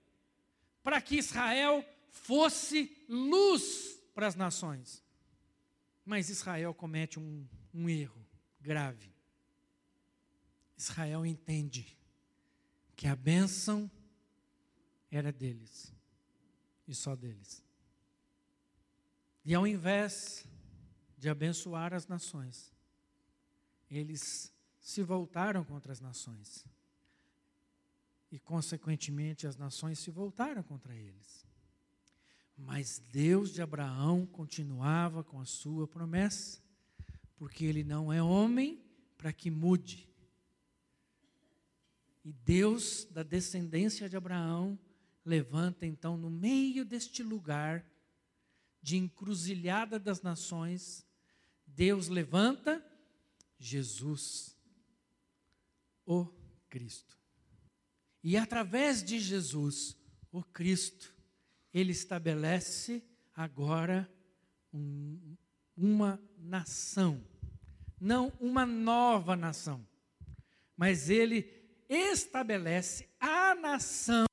para 0.82 1.02
que 1.02 1.18
Israel 1.18 1.86
fosse 2.10 3.06
luz 3.10 4.02
para 4.16 4.28
as 4.28 4.36
nações. 4.36 5.04
Mas 6.06 6.30
Israel 6.30 6.74
comete 6.74 7.20
um, 7.20 7.46
um 7.74 7.90
erro 7.90 8.26
grave. 8.62 9.14
Israel 10.78 11.26
entende 11.26 11.99
que 13.00 13.08
a 13.08 13.16
bênção 13.16 13.90
era 15.10 15.32
deles 15.32 15.96
e 16.86 16.94
só 16.94 17.16
deles. 17.16 17.64
E 19.46 19.56
ao 19.56 19.66
invés 19.66 20.46
de 21.18 21.30
abençoar 21.30 21.94
as 21.94 22.08
nações, 22.08 22.74
eles 23.90 24.52
se 24.82 25.02
voltaram 25.02 25.64
contra 25.64 25.94
as 25.94 26.02
nações. 26.02 26.66
E, 28.30 28.38
consequentemente, 28.38 29.48
as 29.48 29.56
nações 29.56 29.98
se 30.00 30.12
voltaram 30.12 30.62
contra 30.62 30.94
eles. 30.94 31.46
Mas 32.58 33.02
Deus 33.14 33.54
de 33.54 33.62
Abraão 33.62 34.26
continuava 34.26 35.24
com 35.24 35.40
a 35.40 35.46
sua 35.46 35.88
promessa, 35.88 36.62
porque 37.38 37.64
ele 37.64 37.86
não 37.86 38.12
é 38.12 38.22
homem 38.22 38.84
para 39.18 39.32
que 39.32 39.50
mude. 39.50 40.09
E 42.24 42.34
Deus 42.34 43.06
da 43.06 43.24
descendência 43.24 44.10
de 44.10 44.18
Abraão 44.18 44.78
levanta 45.24 45.86
então 45.86 46.18
no 46.18 46.30
meio 46.30 46.84
deste 46.84 47.24
lugar 47.24 47.86
de 48.82 48.98
encruzilhada 48.98 50.00
das 50.00 50.22
nações, 50.22 51.06
Deus 51.66 52.08
levanta 52.08 52.84
Jesus, 53.58 54.58
o 56.06 56.26
Cristo. 56.70 57.18
E 58.24 58.38
através 58.38 59.04
de 59.04 59.20
Jesus, 59.20 59.98
o 60.32 60.44
Cristo, 60.44 61.14
ele 61.74 61.92
estabelece 61.92 63.04
agora 63.36 64.12
um, 64.74 65.38
uma 65.76 66.22
nação, 66.38 67.24
não 68.00 68.32
uma 68.40 68.66
nova 68.66 69.36
nação, 69.36 69.86
mas 70.76 71.10
ele 71.10 71.59
estabelece 71.90 73.10
a 73.20 73.56
nação 73.56 74.26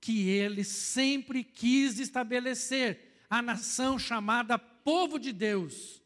que 0.00 0.28
ele 0.28 0.64
sempre 0.64 1.42
quis 1.42 1.98
estabelecer, 1.98 3.24
a 3.30 3.40
nação 3.40 3.98
chamada 3.98 4.58
povo 4.58 5.18
de 5.18 5.32
Deus. 5.32 6.02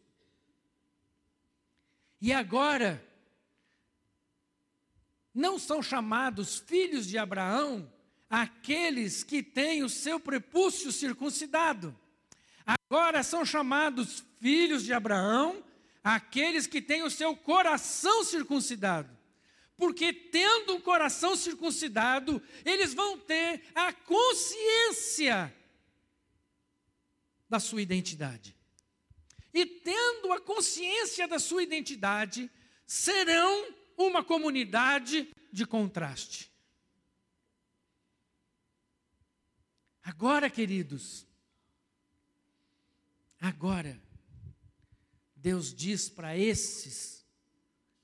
E 2.21 2.33
agora, 2.33 3.05
não 5.35 5.59
são 5.59 5.83
chamados 5.83 6.59
filhos 6.59 7.07
de 7.07 7.19
Abraão 7.19 7.91
aqueles 8.31 9.25
que 9.25 9.43
têm 9.43 9.83
o 9.83 9.89
seu 9.89 10.21
prepúcio 10.21 10.93
circuncidado. 10.93 11.99
Agora 12.65 13.23
são 13.23 13.45
chamados 13.45 14.23
filhos 14.39 14.85
de 14.85 14.93
Abraão 14.93 15.65
aqueles 16.05 16.67
que 16.67 16.81
têm 16.81 17.03
o 17.03 17.11
seu 17.11 17.35
coração 17.35 18.23
circuncidado. 18.23 19.18
Porque 19.79 20.13
tendo 20.13 20.75
um 20.75 20.81
coração 20.81 21.37
circuncidado, 21.37 22.43
eles 22.65 22.93
vão 22.93 23.17
ter 23.17 23.63
a 23.77 23.93
consciência 23.93 25.55
da 27.49 27.61
sua 27.61 27.81
identidade. 27.81 28.57
E 29.55 29.65
tendo 29.65 30.33
a 30.33 30.41
consciência 30.41 31.29
da 31.29 31.39
sua 31.39 31.63
identidade, 31.63 32.51
serão 32.85 33.73
uma 33.97 34.23
comunidade 34.23 35.33
de 35.53 35.65
contraste. 35.65 36.53
Agora, 40.03 40.51
queridos, 40.51 41.25
agora, 43.41 44.01
Deus 45.37 45.73
diz 45.73 46.09
para 46.09 46.37
esses, 46.37 47.25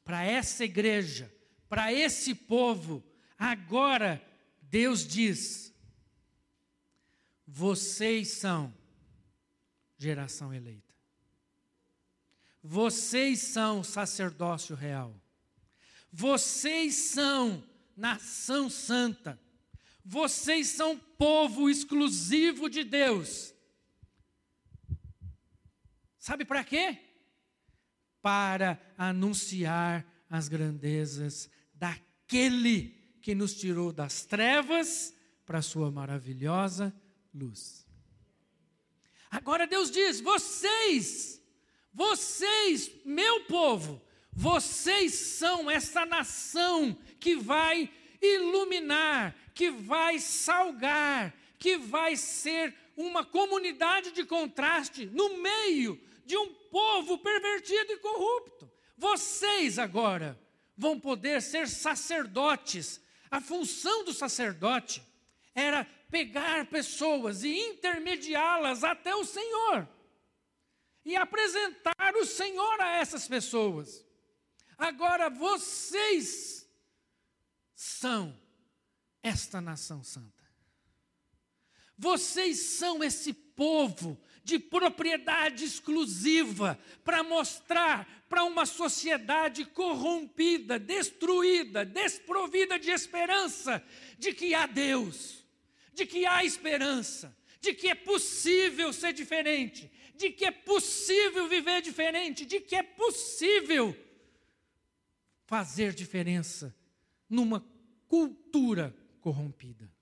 para 0.05 0.23
essa 0.25 0.65
igreja, 0.65 1.34
para 1.75 1.93
esse 1.93 2.37
povo, 2.37 3.03
agora 3.37 4.25
Deus 4.63 5.05
diz: 5.05 5.75
vocês 7.45 8.29
são 8.29 8.73
geração 9.99 10.55
eleita. 10.55 10.95
Vocês 12.63 13.41
são 13.41 13.83
sacerdócio 13.83 14.77
real. 14.77 15.21
Vocês 16.13 16.95
são 16.95 17.61
nação 17.97 18.71
santa. 18.71 19.37
Vocês 20.05 20.69
são 20.69 20.97
povo 20.97 21.69
exclusivo 21.69 22.71
de 22.71 22.85
Deus. 22.85 23.53
Sabe 26.21 26.45
para 26.45 26.63
quê? 26.63 27.01
Para 28.23 28.81
anunciar 28.97 30.07
as 30.31 30.47
grandezas 30.47 31.51
daquele 31.75 32.95
que 33.21 33.35
nos 33.35 33.55
tirou 33.55 33.93
das 33.93 34.25
trevas 34.25 35.15
para 35.47 35.59
a 35.59 35.63
sua 35.63 35.91
maravilhosa 35.91 36.95
luz. 37.33 37.87
Agora 39.31 39.67
Deus 39.67 39.91
diz: 39.91 40.21
vocês, 40.21 41.43
vocês, 41.93 42.91
meu 43.05 43.45
povo, 43.45 44.01
vocês 44.33 45.15
são 45.15 45.71
essa 45.71 46.05
nação 46.05 46.97
que 47.19 47.37
vai 47.37 47.91
iluminar, 48.21 49.35
que 49.55 49.71
vai 49.71 50.19
salgar, 50.19 51.35
que 51.59 51.77
vai 51.77 52.17
ser 52.17 52.75
uma 52.97 53.25
comunidade 53.25 54.13
de 54.13 54.25
contraste 54.25 55.07
no 55.07 55.39
meio 55.39 56.01
de 56.25 56.37
um 56.37 56.53
povo 56.71 57.19
pervertido 57.19 57.93
e 57.93 57.99
corrupto. 57.99 58.71
Vocês 58.97 59.79
agora 59.79 60.39
vão 60.77 60.99
poder 60.99 61.41
ser 61.43 61.69
sacerdotes. 61.69 63.01
A 63.31 63.41
função 63.41 64.05
do 64.05 64.13
sacerdote 64.13 65.03
era 65.55 65.85
pegar 66.11 66.67
pessoas 66.67 67.43
e 67.45 67.57
intermediá-las 67.57 68.85
até 68.85 69.15
o 69.15 69.25
Senhor 69.25 69.89
e 71.05 71.17
apresentar 71.17 72.15
o 72.17 72.25
Senhor 72.25 72.81
a 72.81 72.97
essas 72.97 73.29
pessoas. 73.29 74.05
Agora 74.79 75.29
vocês 75.29 76.69
são 77.75 78.39
esta 79.23 79.61
nação 79.61 80.03
santa. 80.03 80.45
Vocês 81.97 82.59
são 82.59 83.05
esse 83.05 83.33
povo 83.57 84.21
de 84.43 84.59
propriedade 84.59 85.65
exclusiva 85.65 86.79
para 87.03 87.23
mostrar 87.23 88.25
para 88.29 88.45
uma 88.45 88.67
sociedade 88.67 89.65
corrompida, 89.65 90.79
destruída, 90.79 91.85
desprovida 91.85 92.79
de 92.79 92.91
esperança, 92.91 93.83
de 94.19 94.35
que 94.35 94.55
há 94.55 94.67
Deus, 94.67 95.45
de 95.93 96.05
que 96.05 96.27
há 96.27 96.45
esperança, 96.45 97.37
de 97.61 97.73
que 97.73 97.89
é 97.89 97.95
possível 97.95 98.93
ser 98.93 99.13
diferente, 99.13 99.91
de 100.17 100.31
que 100.31 100.45
é 100.45 100.51
possível 100.51 101.49
viver 101.49 101.81
diferente, 101.81 102.45
de 102.45 102.61
que 102.61 102.77
é 102.77 102.83
possível 102.83 103.97
fazer 105.47 105.95
diferença 105.95 106.75
numa 107.29 107.65
cultura 108.09 108.95
corrompida. 109.21 109.94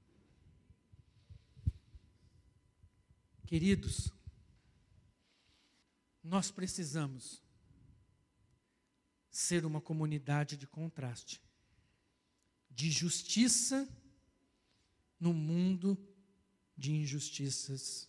Queridos, 3.53 4.11
nós 6.25 6.51
precisamos 6.51 7.43
ser 9.29 9.67
uma 9.67 9.79
comunidade 9.79 10.57
de 10.57 10.67
contraste, 10.67 11.38
de 12.71 12.91
justiça 12.91 13.87
no 15.21 15.35
mundo 15.35 15.99
de 16.75 16.95
injustiças 16.95 18.09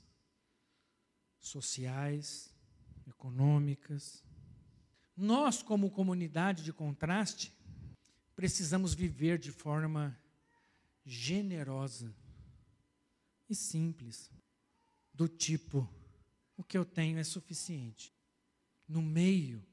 sociais, 1.37 2.55
econômicas. 3.05 4.23
Nós, 5.13 5.61
como 5.61 5.91
comunidade 5.91 6.63
de 6.63 6.71
contraste, 6.71 7.51
precisamos 8.33 8.93
viver 8.93 9.37
de 9.37 9.51
forma 9.51 10.17
generosa 11.05 12.15
e 13.49 13.53
simples, 13.53 14.31
do 15.13 15.27
tipo: 15.27 15.87
o 16.57 16.63
que 16.63 16.77
eu 16.77 16.85
tenho 16.85 17.19
é 17.19 17.23
suficiente. 17.23 18.13
No 18.87 19.01
meio 19.01 19.65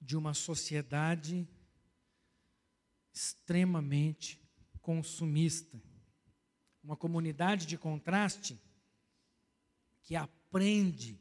de 0.00 0.16
uma 0.16 0.34
sociedade 0.34 1.46
extremamente 3.12 4.40
consumista, 4.80 5.80
uma 6.82 6.96
comunidade 6.96 7.66
de 7.66 7.76
contraste 7.76 8.58
que 10.02 10.16
aprende 10.16 11.20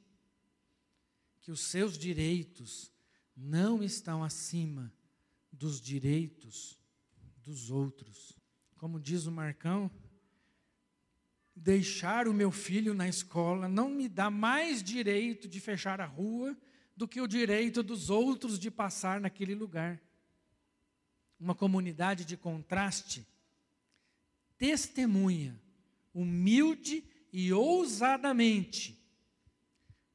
que 1.42 1.52
os 1.52 1.62
seus 1.62 1.98
direitos 1.98 2.92
não 3.36 3.84
estão 3.84 4.24
acima 4.24 4.94
dos 5.52 5.82
direitos 5.82 6.80
dos 7.38 7.70
outros. 7.70 8.34
Como 8.76 9.00
diz 9.00 9.26
o 9.26 9.32
Marcão, 9.32 9.92
deixar 11.58 12.28
o 12.28 12.34
meu 12.34 12.52
filho 12.52 12.94
na 12.94 13.08
escola 13.08 13.68
não 13.68 13.90
me 13.90 14.08
dá 14.08 14.30
mais 14.30 14.84
direito 14.84 15.48
de 15.48 15.60
fechar 15.60 16.00
a 16.00 16.06
rua 16.06 16.56
do 16.96 17.08
que 17.08 17.20
o 17.20 17.28
direito 17.28 17.82
dos 17.82 18.10
outros 18.10 18.60
de 18.60 18.70
passar 18.70 19.20
naquele 19.20 19.56
lugar. 19.56 20.00
Uma 21.40 21.56
comunidade 21.56 22.26
de 22.26 22.38
contraste 22.38 23.26
testemunha, 24.58 25.60
humilde 26.14 27.04
e 27.32 27.54
ousadamente, 27.54 29.00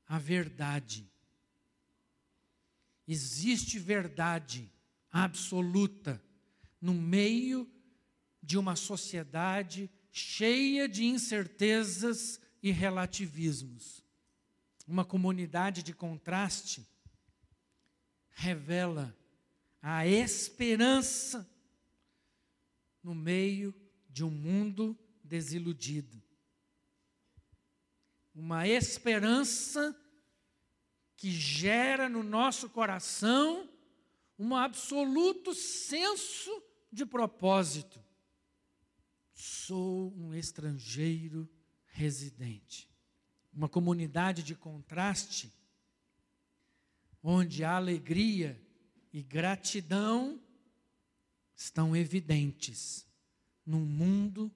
a 0.07 0.19
verdade. 0.19 1.09
Existe 3.07 3.79
verdade 3.79 4.69
absoluta 5.11 6.23
no 6.81 6.95
meio 6.95 7.71
de 8.43 8.59
uma 8.59 8.75
sociedade 8.75 9.89
cheia 10.13 10.87
de 10.87 11.05
incertezas 11.07 12.39
e 12.63 12.71
relativismos. 12.71 14.05
Uma 14.87 15.05
comunidade 15.05 15.83
de 15.83 15.95
contraste 15.95 16.87
revela 18.31 19.17
a 19.81 20.07
esperança 20.07 21.49
no 23.03 23.15
meio 23.15 23.75
de 24.09 24.23
um 24.23 24.31
mundo 24.31 24.97
desiludido. 25.25 26.23
Uma 28.35 28.69
esperança 28.69 29.99
que 31.17 31.31
gera 31.31 32.09
no 32.09 32.23
nosso 32.23 32.69
coração 32.69 33.69
um 34.39 34.57
absoluto 34.57 35.55
senso 35.55 36.51
de 36.91 37.07
propósito. 37.07 38.02
Sou 39.45 40.17
um 40.17 40.33
estrangeiro 40.33 41.51
residente. 41.87 42.89
Uma 43.53 43.69
comunidade 43.69 44.45
de 44.45 44.55
contraste, 44.55 45.53
onde 47.21 47.65
a 47.65 47.75
alegria 47.75 48.65
e 49.13 49.21
gratidão 49.21 50.41
estão 51.57 51.97
evidentes 51.97 53.05
num 53.67 53.85
mundo 53.85 54.49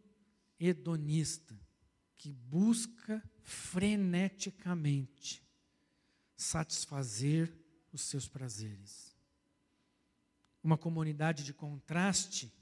hedonista 0.57 1.59
que 2.17 2.33
busca 2.33 3.21
freneticamente 3.43 5.43
satisfazer 6.37 7.53
os 7.93 8.03
seus 8.03 8.29
prazeres 8.29 9.17
uma 10.67 10.77
comunidade 10.77 11.45
de 11.45 11.55
contraste 11.55 12.53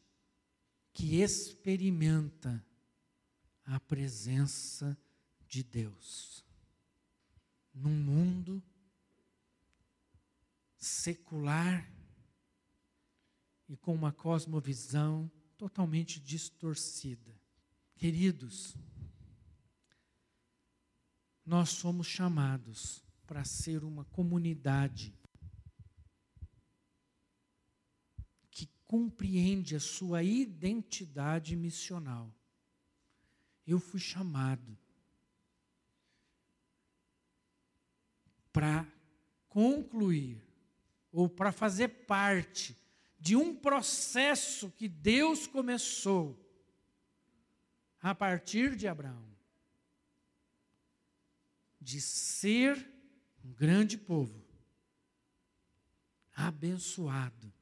que 0.95 1.21
experimenta 1.21 2.65
a 3.65 3.79
presença 3.81 4.97
de 5.47 5.63
Deus 5.63 6.45
num 7.75 7.95
mundo 7.95 8.63
secular 10.77 11.91
e 13.69 13.77
com 13.77 13.95
uma 13.95 14.13
cosmovisão 14.13 15.31
totalmente 15.57 16.21
distorcida. 16.21 17.35
Queridos, 17.97 18.77
nós 21.45 21.71
somos 21.71 22.07
chamados 22.07 23.03
para 23.27 23.45
ser 23.45 23.83
uma 23.83 24.05
comunidade 24.07 25.19
que 28.51 28.67
compreende 28.95 29.75
a 29.75 29.81
sua 29.81 30.23
identidade 30.23 31.57
missional. 31.57 32.33
Eu 33.67 33.81
fui 33.81 33.99
chamado 33.99 34.79
para 38.53 38.87
concluir 39.49 40.41
ou 41.11 41.29
para 41.29 41.51
fazer 41.51 41.89
parte 42.07 42.77
de 43.19 43.35
um 43.35 43.53
processo 43.53 44.71
que 44.71 44.87
Deus 44.87 45.49
começou 45.49 46.41
a 48.01 48.15
partir 48.15 48.77
de 48.77 48.87
Abraão 48.87 49.29
de 51.81 52.01
ser 52.01 52.89
um 53.45 53.53
grande 53.53 53.99
povo, 53.99 54.41
abençoado, 56.33 57.53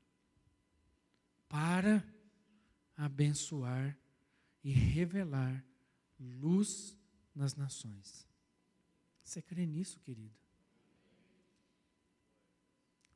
para 1.53 2.03
abençoar 2.97 3.95
e 4.65 4.73
revelar 4.73 5.63
luz 6.19 6.97
nas 7.35 7.55
nações. 7.55 8.27
Você 9.23 9.43
crê 9.43 9.67
nisso, 9.67 10.01
querido? 10.01 10.35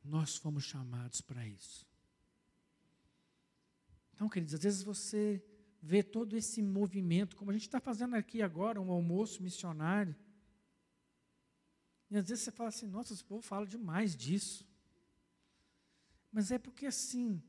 Nós 0.04 0.36
fomos 0.36 0.64
chamados 0.64 1.22
para 1.22 1.46
isso. 1.48 1.86
Então, 4.12 4.28
queridos, 4.28 4.52
às 4.52 4.62
vezes 4.62 4.82
você 4.82 5.42
vê 5.80 6.02
todo 6.02 6.36
esse 6.36 6.60
movimento, 6.60 7.36
como 7.36 7.50
a 7.50 7.54
gente 7.54 7.66
está 7.66 7.80
fazendo 7.80 8.16
aqui 8.16 8.42
agora, 8.42 8.78
um 8.78 8.92
almoço 8.92 9.42
missionário. 9.42 10.14
E 12.10 12.18
às 12.18 12.28
vezes 12.28 12.44
você 12.44 12.50
fala 12.50 12.68
assim, 12.68 12.86
nossa, 12.86 13.14
esse 13.14 13.24
povo 13.24 13.40
fala 13.40 13.66
demais 13.66 14.14
disso. 14.14 14.68
Mas 16.30 16.50
é 16.50 16.58
porque 16.58 16.84
assim, 16.84 17.42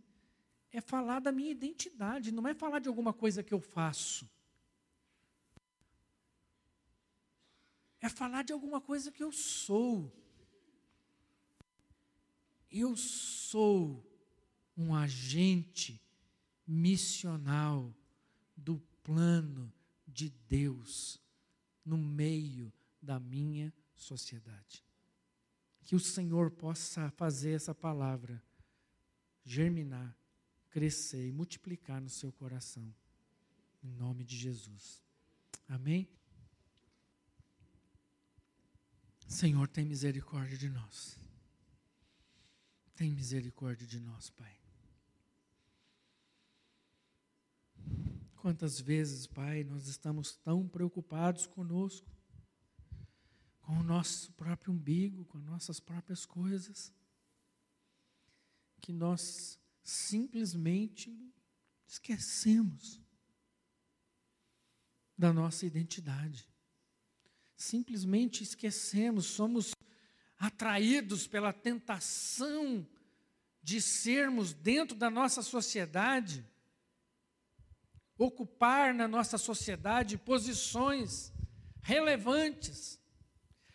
é 0.71 0.81
falar 0.81 1.19
da 1.19 1.31
minha 1.31 1.51
identidade, 1.51 2.31
não 2.31 2.47
é 2.47 2.53
falar 2.53 2.79
de 2.79 2.87
alguma 2.87 3.13
coisa 3.13 3.43
que 3.43 3.53
eu 3.53 3.59
faço. 3.59 4.29
É 7.99 8.09
falar 8.09 8.43
de 8.43 8.53
alguma 8.53 8.79
coisa 8.79 9.11
que 9.11 9.23
eu 9.23 9.31
sou. 9.31 10.11
Eu 12.69 12.95
sou 12.95 14.05
um 14.75 14.93
agente 14.93 16.01
missional 16.65 17.95
do 18.55 18.79
plano 19.03 19.73
de 20.05 20.29
Deus 20.29 21.19
no 21.83 21.97
meio 21.97 22.71
da 23.01 23.19
minha 23.19 23.73
sociedade. 23.95 24.83
Que 25.85 25.95
o 25.95 25.99
Senhor 25.99 26.51
possa 26.51 27.09
fazer 27.11 27.51
essa 27.51 27.73
palavra 27.73 28.43
germinar, 29.43 30.15
crescer 30.69 31.27
e 31.27 31.31
multiplicar 31.31 32.01
no 32.01 32.09
seu 32.09 32.31
coração. 32.31 32.93
Em 33.83 33.91
nome 33.91 34.23
de 34.23 34.35
Jesus. 34.37 35.01
Amém? 35.67 36.07
Senhor, 39.27 39.67
tem 39.67 39.85
misericórdia 39.85 40.57
de 40.57 40.69
nós. 40.69 41.19
Tem 42.95 43.11
misericórdia 43.11 43.85
de 43.85 43.99
nós, 43.99 44.29
Pai. 44.29 44.57
Quantas 48.37 48.79
vezes, 48.79 49.27
Pai, 49.27 49.63
nós 49.63 49.87
estamos 49.87 50.35
tão 50.37 50.67
preocupados 50.67 51.45
conosco, 51.45 52.09
com 53.61 53.77
o 53.79 53.83
nosso 53.83 54.31
próprio 54.33 54.73
umbigo, 54.73 55.25
com 55.25 55.37
as 55.37 55.43
nossas 55.43 55.79
próprias 55.79 56.25
coisas, 56.25 56.93
que 58.79 58.93
nós 58.93 59.59
simplesmente 59.87 61.17
esquecemos 61.87 63.01
da 65.17 65.31
nossa 65.31 65.65
identidade. 65.65 66.45
Simplesmente 67.55 68.43
esquecemos, 68.43 69.27
somos 69.27 69.71
atraídos 70.37 71.25
pela 71.25 71.53
tentação 71.53 72.85
de 73.63 73.81
sermos 73.81 74.53
dentro 74.53 74.95
da 74.95 75.09
nossa 75.09 75.41
sociedade 75.41 76.45
ocupar 78.17 78.93
na 78.93 79.07
nossa 79.07 79.37
sociedade 79.37 80.17
posições 80.17 81.31
relevantes, 81.81 82.99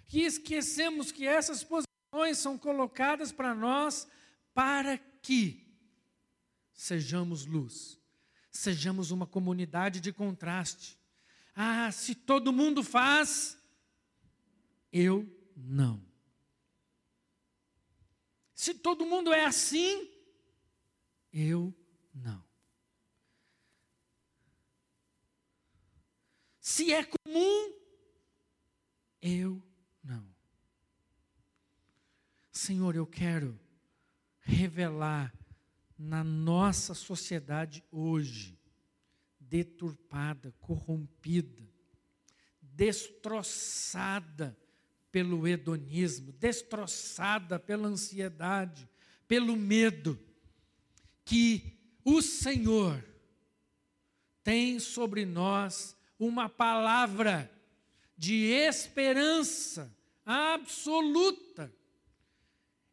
que 0.07 0.21
esquecemos 0.21 1.11
que 1.11 1.27
essas 1.27 1.65
posições 1.65 2.37
são 2.37 2.59
colocadas 2.59 3.33
para 3.33 3.55
nós 3.55 4.07
para 4.53 4.99
que 4.99 5.72
sejamos 6.83 7.47
luz, 7.47 7.97
sejamos 8.51 9.13
uma 9.13 9.25
comunidade 9.25 10.01
de 10.01 10.13
contraste. 10.13 10.99
Ah, 11.55 11.93
se 11.93 12.13
todo 12.13 12.53
mundo 12.53 12.83
faz, 12.83 13.57
eu 14.93 15.25
não. 15.57 16.05
Se 18.53 18.75
todo 18.75 19.07
mundo 19.07 19.33
é 19.33 19.45
assim, 19.45 20.11
eu 21.33 21.73
não. 22.13 22.45
Se 26.59 26.93
é 26.93 27.05
comum, 27.05 27.79
eu 29.21 29.63
não. 30.03 30.35
Senhor, 32.51 32.97
eu 32.97 33.07
quero 33.07 33.57
revelar 34.41 35.33
na 36.03 36.25
nossa 36.25 36.95
sociedade 36.95 37.85
hoje, 37.93 38.59
deturpada, 39.39 40.53
corrompida, 40.61 41.63
destroçada 42.61 44.57
pelo 45.13 45.47
hedonismo, 45.47 46.33
destroçada 46.33 47.59
pela 47.59 47.87
ansiedade, 47.87 48.89
pelo 49.29 49.57
medo, 49.57 50.19
que 51.25 51.79
o 52.05 52.21
Senhor 52.21 53.03
tem 54.43 54.81
sobre 54.81 55.25
nós 55.25 55.97
uma 56.19 56.49
palavra 56.49 57.51
de 58.17 58.47
esperança 58.47 59.95
absoluta, 60.27 61.73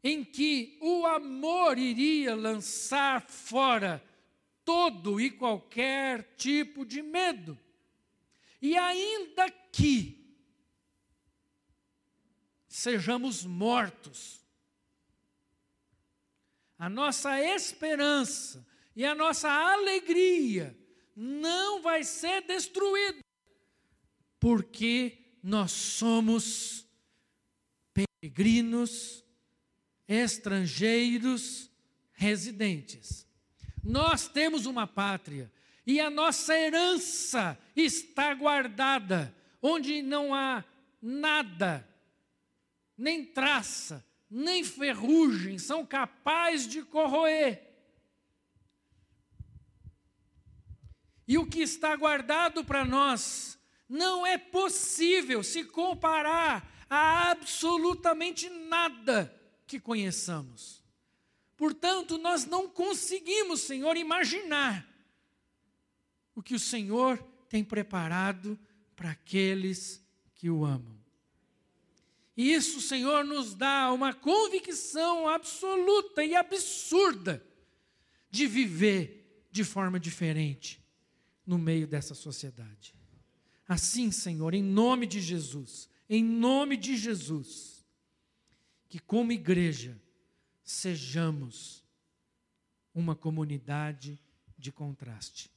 em 0.03 0.23
que 0.23 0.77
o 0.81 1.05
amor 1.05 1.77
iria 1.77 2.35
lançar 2.35 3.21
fora 3.21 4.03
todo 4.63 5.19
e 5.19 5.31
qualquer 5.31 6.35
tipo 6.35 6.85
de 6.85 7.01
medo. 7.01 7.59
E 8.61 8.77
ainda 8.77 9.49
que 9.49 10.19
sejamos 12.67 13.45
mortos, 13.45 14.39
a 16.77 16.89
nossa 16.89 17.41
esperança 17.41 18.65
e 18.95 19.05
a 19.05 19.13
nossa 19.15 19.49
alegria 19.49 20.77
não 21.15 21.81
vai 21.81 22.03
ser 22.03 22.41
destruído, 22.43 23.19
porque 24.39 25.37
nós 25.43 25.71
somos 25.71 26.87
peregrinos, 27.93 29.25
estrangeiros, 30.09 31.69
residentes. 32.11 33.27
Nós 33.83 34.27
temos 34.27 34.65
uma 34.65 34.87
pátria 34.87 35.51
e 35.85 35.99
a 35.99 36.09
nossa 36.09 36.57
herança 36.57 37.57
está 37.75 38.33
guardada, 38.33 39.33
onde 39.61 40.01
não 40.01 40.33
há 40.33 40.65
nada, 40.99 41.87
nem 42.97 43.23
traça, 43.23 44.03
nem 44.29 44.63
ferrugem 44.63 45.59
são 45.59 45.85
capazes 45.85 46.67
de 46.67 46.81
corroer. 46.81 47.67
E 51.27 51.37
o 51.37 51.45
que 51.45 51.61
está 51.61 51.95
guardado 51.95 52.65
para 52.65 52.83
nós 52.83 53.59
não 53.87 54.25
é 54.25 54.37
possível 54.37 55.43
se 55.43 55.63
comparar 55.63 56.67
a 56.89 57.29
absolutamente 57.29 58.49
nada 58.49 59.38
que 59.69 59.79
conheçamos. 59.79 60.83
Portanto, 61.55 62.17
nós 62.17 62.43
não 62.43 62.67
conseguimos, 62.67 63.61
Senhor, 63.61 63.95
imaginar 63.95 64.89
o 66.33 66.41
que 66.41 66.55
o 66.55 66.59
Senhor 66.59 67.17
tem 67.47 67.63
preparado 67.63 68.59
para 68.95 69.11
aqueles 69.11 70.03
que 70.33 70.49
o 70.49 70.65
amam. 70.65 70.97
E 72.35 72.51
isso, 72.51 72.81
Senhor, 72.81 73.23
nos 73.23 73.53
dá 73.53 73.91
uma 73.91 74.11
convicção 74.11 75.27
absoluta 75.27 76.23
e 76.23 76.35
absurda 76.35 77.45
de 78.31 78.47
viver 78.47 79.45
de 79.51 79.63
forma 79.63 79.99
diferente 79.99 80.83
no 81.45 81.59
meio 81.59 81.85
dessa 81.85 82.15
sociedade. 82.15 82.95
Assim, 83.67 84.09
Senhor, 84.09 84.55
em 84.55 84.63
nome 84.63 85.05
de 85.05 85.21
Jesus, 85.21 85.87
em 86.09 86.23
nome 86.23 86.75
de 86.75 86.97
Jesus, 86.97 87.78
que 88.89 88.97
como 88.99 89.31
igreja 89.31 89.95
sejamos 90.63 91.85
uma 92.93 93.15
comunidade 93.15 94.19
de 94.57 94.71
contraste. 94.71 95.49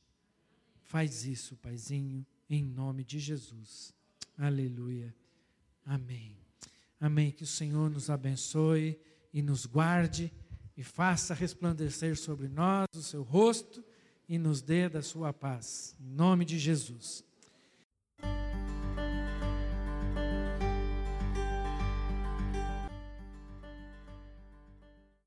Faz 0.83 1.25
isso, 1.25 1.57
Paizinho, 1.57 2.25
em 2.49 2.63
nome 2.63 3.03
de 3.03 3.19
Jesus. 3.19 3.95
Aleluia. 4.37 5.15
Amém. 5.85 6.37
Amém. 7.01 7.33
Que 7.33 7.43
o 7.43 7.47
Senhor 7.47 7.91
nos 7.91 8.11
abençoe 8.11 9.01
e 9.33 9.41
nos 9.41 9.65
guarde 9.65 10.31
e 10.77 10.83
faça 10.83 11.35
resplandecer 11.35 12.17
sobre 12.17 12.49
nós 12.49 12.87
o 12.95 13.03
seu 13.03 13.23
rosto 13.23 13.83
e 14.29 14.39
nos 14.39 14.61
dê 14.61 14.89
da 14.89 15.03
sua 15.03 15.33
paz. 15.33 15.97
Em 15.99 16.11
nome 16.11 16.45
de 16.45 16.59
Jesus. 16.59 17.25